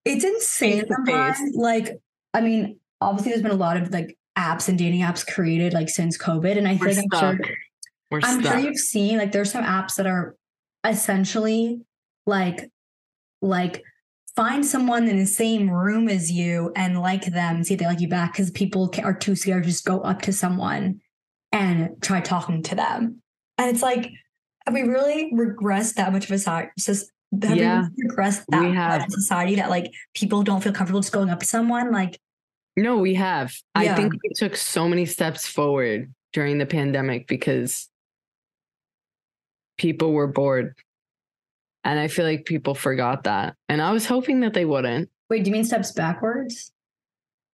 [0.08, 1.38] It's insane Face to sometimes.
[1.38, 1.56] face.
[1.56, 2.00] Like,
[2.34, 5.88] I mean, obviously there's been a lot of like apps and dating apps created like
[5.88, 6.56] since COVID.
[6.56, 7.46] And I We're think I'm sure
[8.10, 8.52] We're I'm stuck.
[8.52, 10.36] sure you've seen like there's some apps that are
[10.84, 11.80] essentially
[12.26, 12.70] like
[13.42, 13.82] like
[14.36, 18.00] find someone in the same room as you and like them, see if they like
[18.00, 21.00] you back because people are too scared to just go up to someone
[21.50, 23.20] and try talking to them.
[23.56, 24.10] And it's like,
[24.64, 26.38] have we really regressed that much of a
[27.42, 29.02] have Yeah, we really regressed that we much have.
[29.04, 31.92] in society that like people don't feel comfortable just going up to someone?
[31.92, 32.18] Like,
[32.76, 33.54] No, we have.
[33.74, 37.88] I think we took so many steps forward during the pandemic because
[39.78, 40.74] people were bored.
[41.84, 43.54] And I feel like people forgot that.
[43.68, 45.08] And I was hoping that they wouldn't.
[45.30, 46.72] wait, do you mean steps backwards?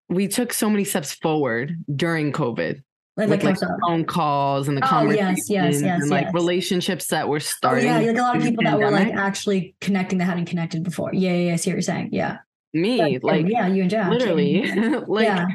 [0.08, 2.82] We took so many steps forward during COVID
[3.16, 3.68] Like, with like so?
[3.86, 7.38] phone calls and the Oh, conversations yes, yes, yes, and like relationships that were Oh,
[7.38, 7.86] starting.
[7.86, 10.82] yeah, like a lot of people the that were like actually connecting that hadn't connected
[10.82, 11.10] before.
[11.14, 11.52] Yeah, yeah, yeah.
[11.52, 12.08] I see what you're saying.
[12.12, 12.38] Yeah.
[12.72, 14.10] Me, like yeah, you and Jack.
[14.10, 14.62] literally.
[15.06, 15.46] like yeah.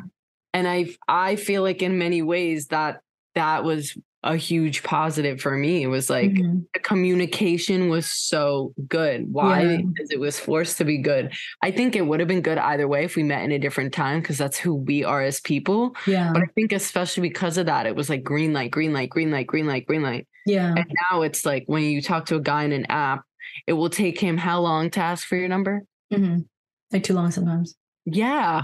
[0.53, 3.01] and I I feel like in many ways that
[3.35, 5.81] that was a huge positive for me.
[5.81, 6.65] It was like Mhm.
[6.73, 9.31] the communication was so good.
[9.31, 9.61] Why?
[9.61, 9.77] Yeah.
[9.77, 11.31] Because it was forced to be good.
[11.61, 13.93] I think it would have been good either way if we met in a different
[13.93, 15.95] time because that's who we are as people.
[16.05, 16.31] yeah.
[16.33, 19.31] But I think especially because of that, it was like green light, green light, green
[19.31, 20.27] light, green light, green light.
[20.45, 20.73] yeah.
[20.75, 23.23] And now it's like when you talk to a guy in an app,
[23.67, 25.83] it will take him how long to ask for your number?
[26.13, 26.39] hmm
[26.91, 27.75] Like too long sometimes.
[28.05, 28.63] Yeah.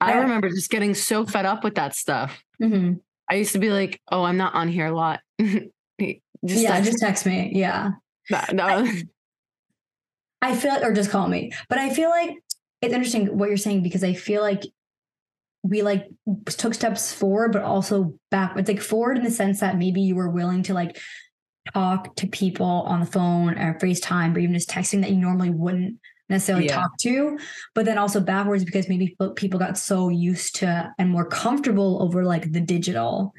[0.00, 2.42] I I- remember just getting so fed up with that stuff.
[2.60, 2.92] hmm
[3.30, 5.70] I used to be like, "Oh, I'm not on here a lot." just
[6.44, 7.52] yeah, text just text me.
[7.54, 7.90] Yeah.
[8.52, 8.90] no.
[10.42, 11.52] I feel or just call me.
[11.68, 12.36] But I feel like
[12.80, 14.64] it's interesting what you're saying because I feel like
[15.62, 16.08] we like
[16.46, 18.68] took steps forward, but also backwards.
[18.68, 20.98] Like forward in the sense that maybe you were willing to like
[21.72, 25.50] talk to people on the phone or FaceTime or even just texting that you normally
[25.50, 25.98] wouldn't
[26.28, 26.76] necessarily Yeah.
[26.76, 27.38] talk to.
[27.74, 32.24] But then also backwards because maybe people got so used to and more comfortable over
[32.24, 33.32] like the digital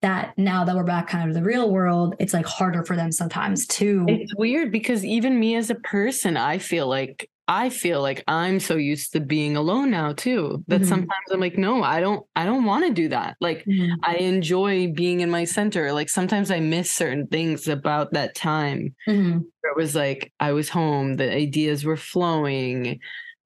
[0.00, 3.10] that now that we're back kind of the real world, it's like harder for them
[3.10, 4.04] sometimes too.
[4.08, 8.60] It's weird because even me as a person, I feel like I feel like I'm
[8.60, 10.86] so used to being alone now too that Mhm.
[10.86, 13.36] sometimes I'm like, no, I don't I don't want to do that.
[13.40, 14.04] Like Mhm.
[14.04, 15.92] I enjoy being in my center.
[15.92, 19.44] Like sometimes I miss certain things about that time Mhm.
[19.62, 23.00] where it was like I was home, the ideas were flowing.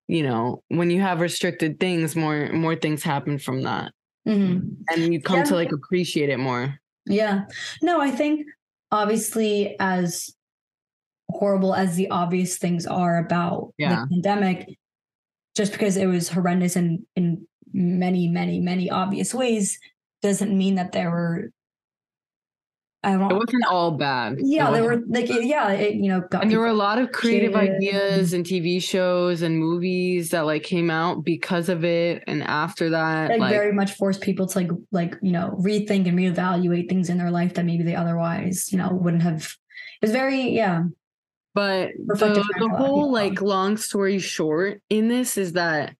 [0.08, 3.92] You know, when you have restricted things, more more things happen from that.
[4.26, 4.76] Mhm.
[4.90, 5.44] And you come Yeah.
[5.44, 6.78] to like appreciate it more.
[7.06, 7.46] Yeah.
[7.82, 8.46] No, I think
[8.90, 10.34] obviously as
[11.34, 14.02] horrible as the obvious things are about Yeah.
[14.02, 14.78] the pandemic,
[15.56, 19.78] just because it was horrendous in in many, many, many obvious ways,
[20.22, 21.50] doesn't mean that there were
[23.04, 24.36] I It don't wasn't all bad.
[24.38, 26.98] Yeah, there were like it- yeah, it you know got and there were a lot
[26.98, 32.22] of creative ideas and TV shows and movies that like came out because of it.
[32.28, 36.06] And after that, like, like, very much forced people to like like you know rethink
[36.06, 39.56] and reevaluate things in their life that maybe they otherwise you know wouldn't have
[40.00, 40.84] it was very yeah
[41.54, 45.94] but the, the whole like long story short in this is that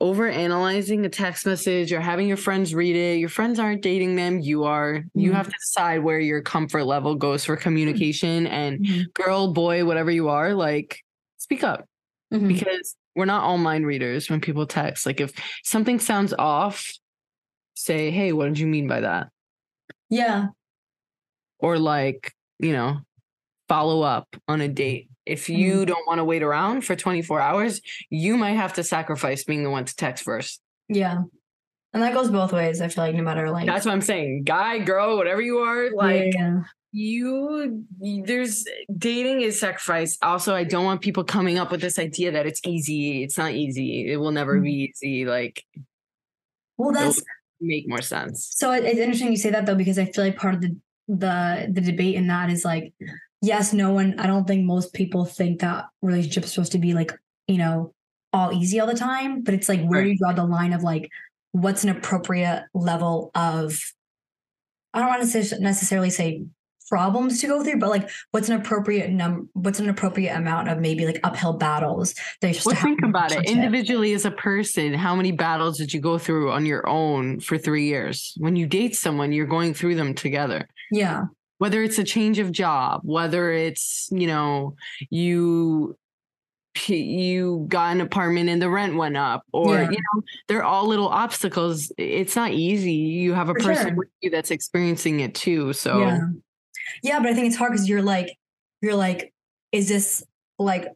[0.00, 4.16] over analyzing a text message or having your friends read it, your friends aren't dating
[4.16, 5.04] them, you are.
[5.14, 5.34] You Mhm.
[5.34, 9.12] have to decide where your comfort level goes for communication and Mhm.
[9.14, 11.00] girl, boy, whatever you are, like
[11.38, 11.86] speak up.
[12.32, 12.48] Mhm.
[12.48, 15.04] because we're not all mind readers when people text.
[15.06, 15.32] Like if
[15.64, 16.90] something sounds off,
[17.74, 19.28] say, "Hey, what did you mean by that?"
[20.08, 20.46] yeah
[21.58, 23.00] Or like, you know,
[23.68, 25.08] follow up on a date.
[25.24, 29.44] If you don't want to wait around for 24 hours, you might have to sacrifice
[29.44, 30.60] being the one to text first.
[30.88, 31.22] Yeah.
[31.94, 32.80] And that goes both ways.
[32.80, 34.44] I feel like no matter like That's what I'm saying.
[34.44, 36.62] Guy, girl, whatever you are, like yeah.
[36.90, 38.64] you there's
[38.98, 40.18] dating is sacrifice.
[40.22, 43.22] Also, I don't want people coming up with this idea that it's easy.
[43.22, 44.10] It's not easy.
[44.10, 44.62] It will never Mhm.
[44.64, 45.24] be easy.
[45.26, 45.64] Like
[46.78, 47.22] Well, that's
[47.60, 48.48] make more sense.
[48.56, 50.76] so it's interesting you say that though because I feel like part of the
[51.08, 52.92] the the debate in that is like
[53.42, 54.18] yes, no one.
[54.18, 57.12] I don't think most people think that relationships are supposed to be like
[57.48, 57.92] you know
[58.32, 60.82] all easy all the time, but it's like where do you draw the line of
[60.82, 61.10] like
[61.50, 63.78] what's an appropriate level of
[64.94, 66.44] I don't want to say, necessarily say
[66.88, 70.78] problems to go through, but like what's an appropriate number what's an appropriate amount of
[70.78, 74.30] maybe like uphill battles that you're Well, to think in about it individually as a
[74.30, 74.94] person.
[74.94, 78.34] How many battles did you go through on your own for three years?
[78.38, 80.68] When you date someone, you're going through them together.
[80.90, 81.24] Yeah.
[81.62, 84.74] Whether it's a change of job, whether it's you know
[85.10, 85.96] you
[86.88, 89.90] you got an apartment and the rent went up, or Yeah.
[89.90, 91.92] you know they're all little obstacles.
[91.98, 92.94] It's not easy.
[92.94, 93.94] You have a For person sure.
[93.94, 95.72] with you that's experiencing it too.
[95.72, 96.18] So Yeah.
[97.04, 98.36] Yeah, but I think it's hard because you're like,
[98.80, 99.32] you're like,
[99.70, 100.24] is this
[100.58, 100.88] like,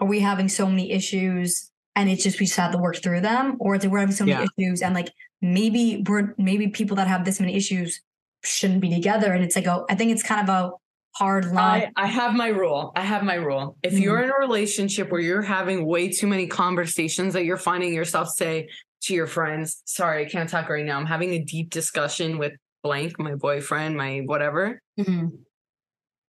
[0.00, 3.22] are we having so many issues and it's just we just have to work through
[3.22, 4.64] them, or is it we're having so many Yeah.
[4.66, 5.08] issues and like
[5.40, 8.02] maybe we're maybe people that have this many issues
[8.44, 10.70] shouldn't be together, and it's like, oh, I think it's kind of a
[11.16, 11.92] hard line.
[11.96, 12.92] I, I have my rule.
[12.96, 13.76] I have my rule.
[13.82, 14.00] If Mhm.
[14.02, 18.28] you're in a relationship where you're having way too many conversations that you're finding yourself
[18.30, 18.68] say
[19.02, 20.98] to your friends, sorry, I can't talk right now.
[20.98, 24.80] I'm having a deep discussion with blank, my boyfriend, my whatever.
[24.98, 25.38] Mhm.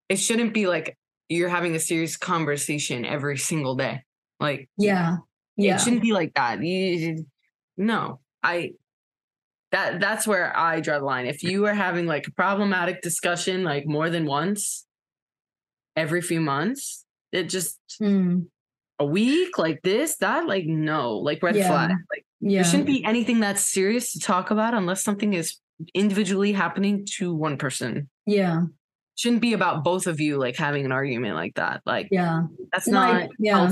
[0.09, 0.97] It shouldn't be like
[1.29, 4.03] you're having a serious conversation every single day.
[4.39, 5.17] Like Yeah,
[5.57, 6.61] yeah, it shouldn't be like that.
[6.63, 7.25] You,
[7.77, 8.73] no, I
[9.75, 11.25] that that's where I draw the line.
[11.25, 14.85] If you are having like a problematic discussion like more than once
[15.97, 18.47] every few months, it just Mm,
[18.99, 21.67] a week like this, that like no, like red Yeah.
[21.67, 21.89] flag.
[22.11, 25.57] Like yeah, there shouldn't be anything that's serious to talk about unless something is
[25.93, 28.09] individually happening to one person.
[28.25, 28.61] yeah,
[29.17, 31.81] Shouldn't be about both of you like having an argument like that.
[31.85, 32.43] Like yeah.
[32.71, 33.71] that's No, I- not yeah.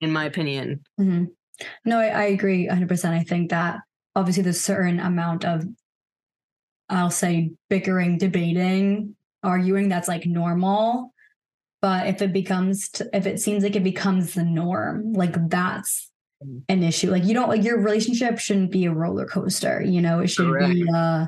[0.00, 0.80] in my opinion.
[0.96, 1.24] hmm
[1.84, 3.10] No, I, I agree 100%.
[3.10, 3.80] I think that
[4.18, 5.64] obviously there's a certain amount of,
[6.88, 11.14] I'll say, bickering, debating, arguing that's like normal.
[11.80, 16.10] But if it becomes, if it seems like it becomes the norm, like that's
[16.44, 16.62] Mhm.
[16.68, 17.10] an issue.
[17.10, 19.80] Like you don't, like your relationship shouldn't be a roller coaster.
[19.82, 21.26] You know, it should be, uh,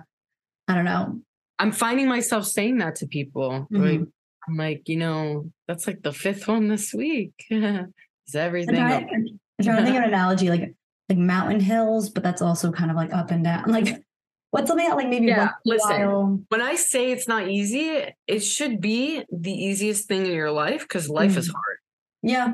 [0.69, 1.21] I don't know.
[1.59, 3.67] I'm finding myself saying that to people.
[3.71, 4.13] Like, Mhm.
[4.49, 7.33] I'm like, you know, that's like the fifth one this week.
[7.51, 7.93] Is I'm
[8.35, 8.75] everything?
[8.77, 9.15] trying, okay?
[9.59, 10.75] I'm trying to think of an analogy, like
[11.11, 13.65] like mountain hills, but that's also kind of like up and down.
[13.71, 14.03] Like
[14.51, 16.07] what's something that like maybe Yeah, once in a listen.
[16.07, 20.51] while- When I say it's not easy, it should be the easiest thing in your
[20.53, 21.55] life because life is Mhm.
[21.55, 21.77] hard.
[22.23, 22.53] Yeah.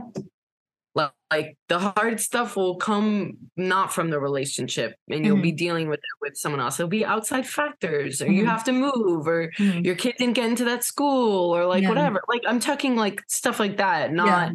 [0.95, 5.89] Li- Like the hard stuff will come not from the relationship and you'll be dealing
[5.89, 6.79] with it with someone else.
[6.81, 8.49] It'll be outside factors or you Mhm.
[8.49, 9.85] have to move or Mhm.
[9.85, 11.89] your kid didn't get into that school or like Yeah.
[11.91, 12.23] whatever.
[12.29, 14.53] Like I'm talking like stuff like that, not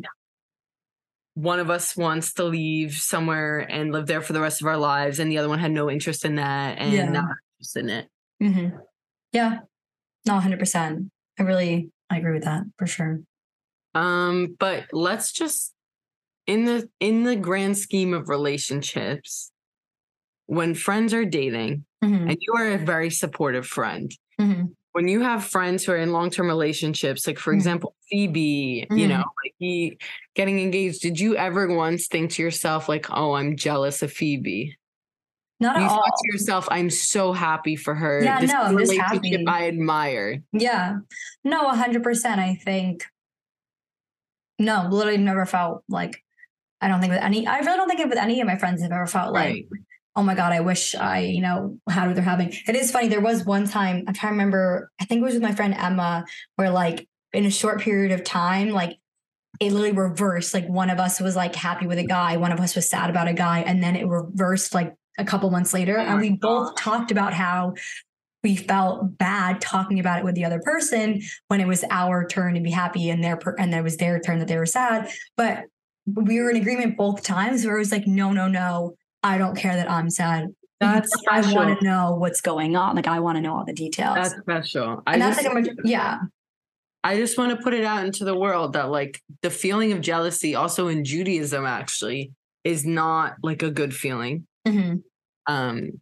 [1.42, 4.78] one of us wants to leave somewhere and live there for the rest of our
[4.78, 7.10] lives and the other one had no interest in that and Yeah.
[7.10, 8.08] not interested in it.
[8.42, 8.80] Mhm.
[9.32, 9.60] Yeah.
[10.28, 11.10] No, 100%.
[11.40, 13.22] I really, I agree with that for sure.
[13.96, 15.74] Um, but let's just
[16.48, 19.52] in the in the grand scheme of relationships,
[20.46, 22.30] when friends are dating Mhm.
[22.30, 24.76] and you are a very supportive friend, Mhm.
[24.94, 27.58] When you have friends who are in long-term relationships, like for Mhm.
[27.58, 29.10] example, Phoebe, you Mhm.
[29.10, 29.98] know, like he
[30.36, 34.78] getting engaged, did you ever once think to yourself, like, oh, I'm jealous of Phoebe?
[35.60, 36.04] Not you at all.
[36.04, 38.24] to yourself, I'm so happy for her.
[38.24, 39.46] Yeah, this no, is a I'm just happy.
[39.48, 40.42] I admire.
[40.52, 40.98] Yeah.
[41.44, 42.40] No, 100%.
[42.42, 43.06] I think,
[44.60, 46.24] no, literally never felt like,
[46.82, 48.92] I don't think with any, I really don't think with any of my friends have
[48.92, 49.66] ever felt like, Right.
[50.16, 52.54] Oh my God, I wish I, you know, had what they're having.
[52.68, 53.08] It is funny.
[53.08, 55.74] There was one time, I'm trying to remember, I think it was with my friend
[55.74, 58.98] Emma, where like in a short period of time, like
[59.60, 60.54] it literally reversed.
[60.54, 63.10] Like one of us was like happy with a guy, one of us was sad
[63.10, 65.98] about a guy, and then it reversed like a couple months later.
[65.98, 67.76] Oh and we both talked about how
[68.44, 72.56] we felt bad talking about it with the other person when it was our turn
[72.56, 75.10] to be happy and their per- and it was their turn that they were sad.
[75.38, 75.66] But
[76.08, 79.56] we were in agreement both times where it was like, no, no, no, I don't
[79.56, 80.48] care that I'm sad.
[80.80, 82.96] That's I want to know what's going on.
[82.96, 84.16] Like I want to know all the details.
[84.16, 85.04] That's special.
[85.06, 86.20] I and that's just, like a, yeah,
[87.04, 90.02] I just want to put it out into the world that like the feeling of
[90.02, 92.32] jealousy, also in Judaism, actually,
[92.64, 94.48] is not like a good feeling.
[94.68, 95.04] Mhm.
[95.48, 96.02] Um,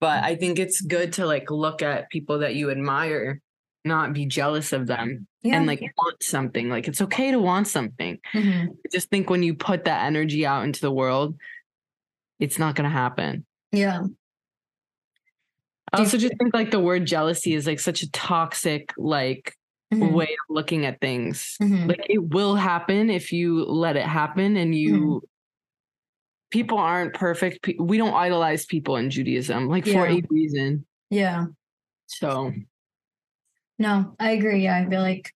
[0.00, 3.40] but I think it's good to like look at people that you admire,
[3.84, 5.56] not be jealous of them, yeah.
[5.56, 6.68] and like want something.
[6.68, 8.18] Like it's okay to want something.
[8.32, 8.68] Mhm.
[8.68, 11.36] I just think when you put that energy out into the world,
[12.40, 13.44] it's not going to happen.
[13.72, 14.02] yeah,
[15.92, 19.54] I also just think like the word jealousy is like such a toxic like
[19.92, 20.12] Mhm.
[20.12, 21.56] way of looking at things.
[21.60, 21.88] Mhm.
[21.88, 25.26] Like it will happen if you let it happen and you Mm-hmm.
[26.52, 27.68] people aren't perfect.
[27.80, 30.86] We don't idolize people in Judaism like for a reason.
[31.10, 31.46] yeah.
[32.06, 32.52] So
[33.80, 34.62] No, I agree.
[34.62, 35.32] Yeah, I feel like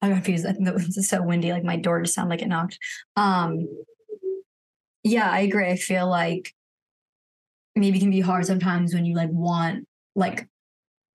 [0.00, 0.46] I'm confused.
[0.46, 1.52] I think that is so windy.
[1.52, 2.78] Like my door just sounded like it knocked.
[3.16, 3.66] Um,
[5.02, 5.66] yeah, I agree.
[5.66, 6.52] I feel like
[7.76, 10.48] maybe it can be hard sometimes when you like want like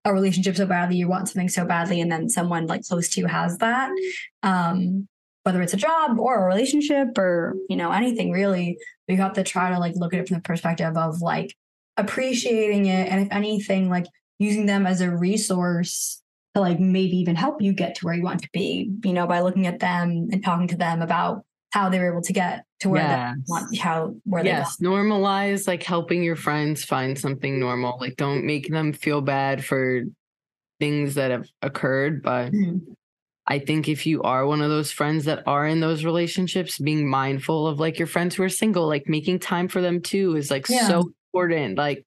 [0.05, 3.21] a relationship so badly, you want something so badly, and then someone like close to
[3.21, 3.91] you has that.
[4.41, 5.07] Um,
[5.43, 8.77] whether it's a job or a relationship or you know anything really,
[9.07, 11.55] you have to try to like look at it from the perspective of like
[11.97, 14.05] appreciating it, and if anything, like
[14.39, 16.21] using them as a resource
[16.53, 19.27] to like maybe even help you get to where you want to be, you know,
[19.27, 21.43] by looking at them and talking to them about
[21.73, 23.35] how they were able to get to where Yes.
[23.35, 24.59] they want how where they want.
[24.59, 27.97] yes, normalize like helping your friends find something normal.
[27.99, 30.03] Like don't make them feel bad for
[30.79, 32.93] things that have occurred, but want.
[33.47, 37.09] I think if you are one of those friends that are in those relationships, being
[37.09, 40.51] mindful of like your friends who are single, like making time for them too is
[40.51, 40.87] like Yeah.
[40.87, 41.77] so important.
[41.77, 42.05] Like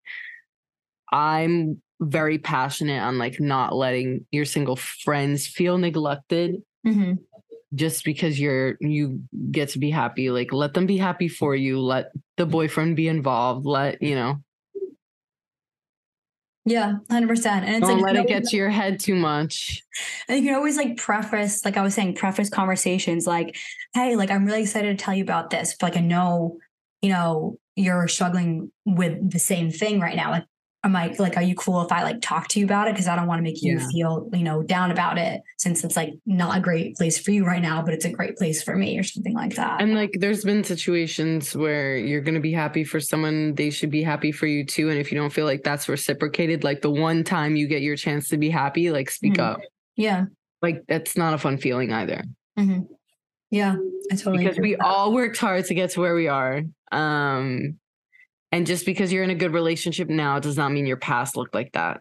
[1.12, 7.18] I'm very passionate on like not letting your single friends feel neglected Mhm.
[7.74, 10.30] Just because you're you get to be happy.
[10.30, 11.80] Like let them be happy for you.
[11.80, 13.66] Let the boyfriend be involved.
[13.66, 14.40] Let you know.
[16.68, 17.64] Yeah, hundred percent.
[17.64, 19.84] And it's like Don't like let it get to your head too much.
[20.28, 23.56] And you can always like preface, like I was saying, preface conversations like,
[23.94, 25.76] hey, like I'm really excited to tell you about this.
[25.78, 26.58] But like I know,
[27.02, 30.32] you know, you're struggling with the same thing right now.
[30.32, 30.44] Like,
[30.86, 32.94] am I like, are you cool if I like talk to you about it?
[32.94, 33.88] Because I don't want to make you Yeah.
[33.88, 37.44] feel, you know, down about it since it's like not a great place for you
[37.44, 39.82] right now, but it's a great place for me or something like that.
[39.82, 43.90] And like there's been situations where you're going to be happy for someone, they should
[43.90, 44.88] be happy for you too.
[44.88, 47.96] And if you don't feel like that's reciprocated, like the one time you get your
[47.96, 49.44] chance to be happy, like speak Mhm.
[49.44, 49.60] up.
[49.96, 50.24] yeah.
[50.62, 52.22] Like that's not a fun feeling either.
[52.56, 52.80] hmm
[53.50, 53.76] Yeah.
[54.10, 56.62] I totally Because agree we all worked hard to get to where we are.
[56.92, 57.78] Um
[58.56, 61.54] and just because you're in a good relationship now does not mean your past looked
[61.54, 62.00] like that.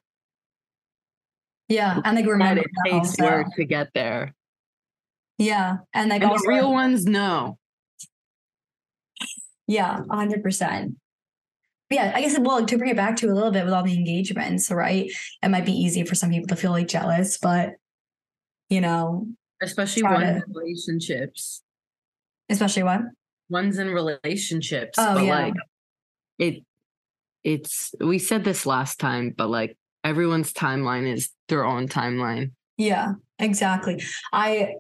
[1.67, 1.99] Yeah.
[2.05, 4.33] And like remember it takes work to get there.
[5.37, 5.77] Yeah.
[5.93, 7.57] And like And also the real ones know.
[9.67, 10.95] Yeah, hundred percent.
[11.89, 13.97] Yeah, I guess well to bring it back to a little bit with all the
[13.97, 15.11] engagements, right?
[15.43, 17.73] It might be easy for some people to feel like jealous, but
[18.69, 19.27] you know,
[19.61, 21.61] Especially ones to- in relationships.
[22.49, 23.01] especially what?
[23.49, 25.39] ones in relationships Oh, but yeah.
[25.39, 25.53] like
[26.39, 26.63] it
[27.43, 33.13] it's we said this last time but like everyone's timeline is their own timeline Yeah,
[33.39, 34.03] exactly.
[34.33, 34.75] I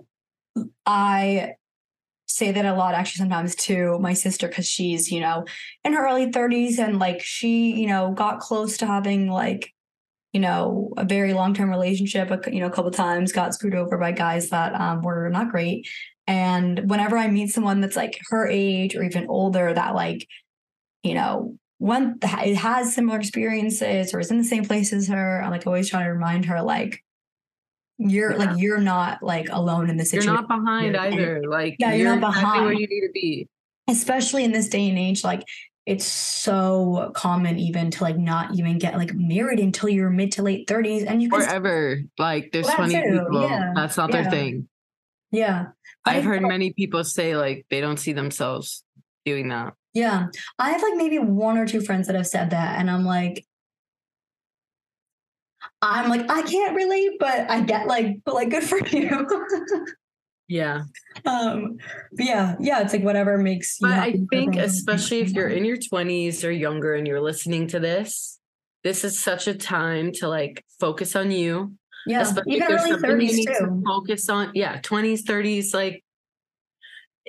[0.85, 1.53] I
[2.27, 5.45] say that a lot actually sometimes to my sister because she's, you know,
[5.83, 9.71] in her early 30s and like she, you know, got close to having like,
[10.33, 14.11] you know, a very long-term relationship, you know, a couple times, got screwed over by
[14.11, 15.87] guys that um, were not great.
[16.27, 20.27] And whenever I meet someone that's like her age or even older that like,
[21.05, 25.41] you know, one it has similar experiences or is in the same place as her,
[25.43, 27.03] I'm like always trying to remind her like
[27.97, 28.37] you're yeah.
[28.37, 30.33] like you're not like alone in this situation.
[30.33, 31.43] You're not behind either.
[31.47, 33.47] Like yeah, you're, you're not exactly behind where you need to be.
[33.87, 35.43] Especially in this day and age, like
[35.85, 40.41] it's so common even to like not even get like married until you're mid to
[40.41, 43.71] late 30s and you can forever like there's well, 20 people yeah.
[43.75, 44.21] that's not yeah.
[44.21, 44.67] their thing
[45.31, 45.65] yeah
[46.05, 48.83] i've heard many people say like they don't see themselves
[49.25, 50.27] doing that yeah
[50.59, 53.43] i have like maybe one or two friends that have said that and i'm like
[55.81, 59.27] I'm like, I can't relate, but I get like, but like, good for you.
[60.47, 60.83] yeah.
[61.25, 61.77] Um.
[62.13, 62.55] yeah.
[62.59, 62.81] Yeah.
[62.81, 63.77] It's like whatever makes.
[63.79, 67.79] But I think, especially if you're in your 20s or younger and you're listening to
[67.79, 68.39] this,
[68.83, 71.73] this is such a time to like focus on you.
[72.07, 72.21] Yeah.
[72.21, 73.65] Especially Even early 30s too.
[73.65, 74.51] To focus on.
[74.53, 74.79] Yeah.
[74.81, 75.73] 20s, 30s.
[75.73, 76.03] Like,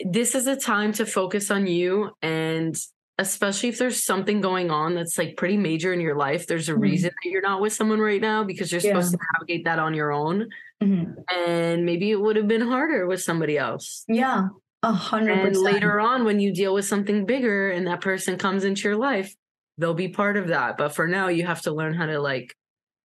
[0.05, 2.76] this is a time to focus on you and
[3.18, 6.72] especially if there's something going on that's like pretty major in your life there's a
[6.72, 6.82] mm-hmm.
[6.82, 9.94] reason that you're not with someone right now because you're supposed to navigate that on
[9.94, 10.47] your own
[10.82, 11.12] mm-hmm.
[11.34, 14.49] and maybe it would have been harder with somebody else yeah
[14.82, 18.64] a hundred and later on when you deal with something bigger and that person comes
[18.64, 19.34] into your life
[19.78, 22.55] they'll be part of that but for now you have to learn how to like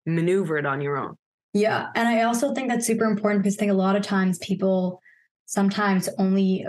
[0.06, 1.16] maneuver it on your own
[1.54, 4.38] yeah and i also think that's super important because i think a lot of times
[4.40, 5.02] people
[5.52, 6.66] sometimes only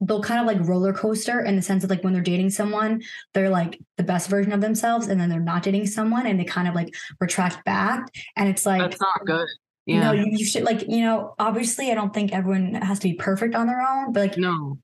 [0.00, 3.02] they'll kind of like roller coaster in the sense of like when they're dating someone,
[3.32, 6.44] they're like the best version of themselves, and then they're not dating someone and they
[6.44, 8.06] kind of like retract back.
[8.36, 9.48] And it's like that's not good.
[9.86, 9.94] Yeah.
[9.94, 13.08] You know, you, you should like, you know, obviously I don't think everyone has to
[13.08, 14.78] be perfect on their own, but like no.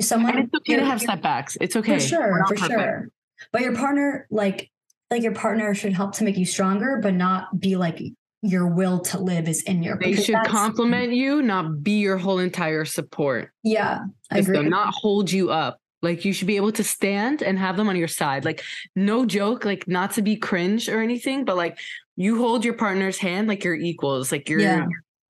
[0.00, 1.56] Someone and it's okay to have setbacks.
[1.60, 1.94] It's okay.
[1.94, 2.72] For sure, for perfect.
[2.72, 3.08] sure.
[3.52, 4.70] But your partner, like
[5.10, 8.00] like your partner should help to make you stronger, but not be like
[8.42, 12.38] your will to live is in your they should complement you not be your whole
[12.38, 13.50] entire support.
[13.62, 14.62] Yeah i agree.
[14.62, 15.80] not hold you up.
[16.00, 18.44] Like you should be able to stand and have them on your side.
[18.44, 18.62] Like
[18.94, 21.78] no joke like not to be cringe or anything but like
[22.16, 24.86] you hold your partner's hand like you're equals like you're yeah.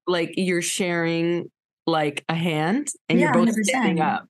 [0.06, 1.50] like you're sharing
[1.86, 3.64] like a hand and yeah, you're both 100%.
[3.64, 4.26] standing up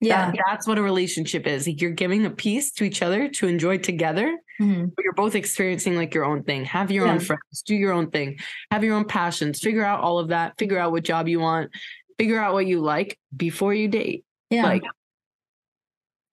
[0.00, 0.30] yeah.
[0.30, 1.66] that, that's what a relationship is.
[1.66, 4.86] Like you're giving a piece to each other to enjoy together Mm-hmm.
[5.04, 6.64] you're both experiencing like your own thing.
[6.64, 7.12] Have your yeah.
[7.12, 8.38] own friends, do your own thing,
[8.72, 11.70] have your own passions, figure out all of that, figure out what job you want,
[12.18, 14.24] figure out what you like before you date.
[14.50, 14.64] Yeah.
[14.64, 14.82] Like,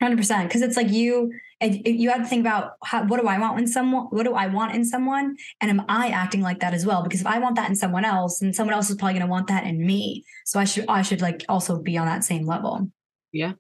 [0.02, 3.58] 100% because it's like you you have to think about how, what do i want
[3.58, 5.38] in someone what do i want in someone?
[5.62, 7.02] And am i acting like that as well?
[7.02, 9.32] Because if i want that in someone else then someone else is probably going to
[9.32, 10.26] want that in me.
[10.46, 12.92] So i should i should like also be on that same level
[13.36, 13.52] yeah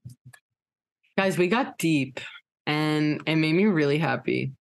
[1.17, 2.19] guys we got deep
[2.67, 4.51] and it made me really happy.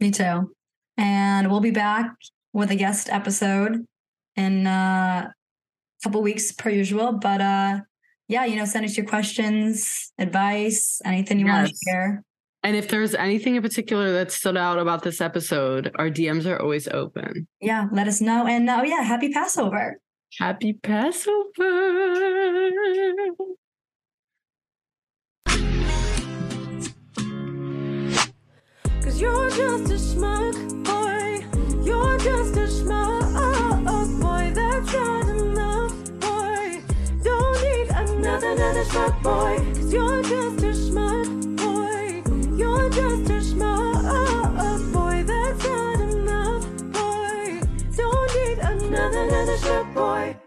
[0.00, 0.52] Me too.
[0.96, 2.10] And we'll be back
[2.52, 3.84] with a guest episode
[4.36, 5.32] in uh, a
[6.02, 7.12] couple weeks per usual.
[7.12, 7.80] But uh,
[8.28, 11.54] yeah, you know, send us your questions, advice, anything you yes.
[11.54, 12.22] want to share.
[12.64, 16.60] And if there's anything in particular that stood out about this episode, our DMs are
[16.60, 17.46] always open.
[17.60, 18.46] Yeah, let us know.
[18.46, 20.00] And oh yeah, happy Passover.
[20.38, 21.44] Happy Passover.
[29.08, 31.42] Cause you're just a schmuck boy.
[31.82, 34.52] You're just a schmuck boy.
[34.54, 36.82] That's not enough, boy.
[37.22, 39.56] Don't need another, another schmuck boy.
[39.72, 42.22] Cause you're just a schmuck boy.
[42.54, 45.22] You're just a schmuck boy.
[45.22, 47.62] That's not enough, boy.
[47.96, 50.37] Don't need another, another schmuck boy.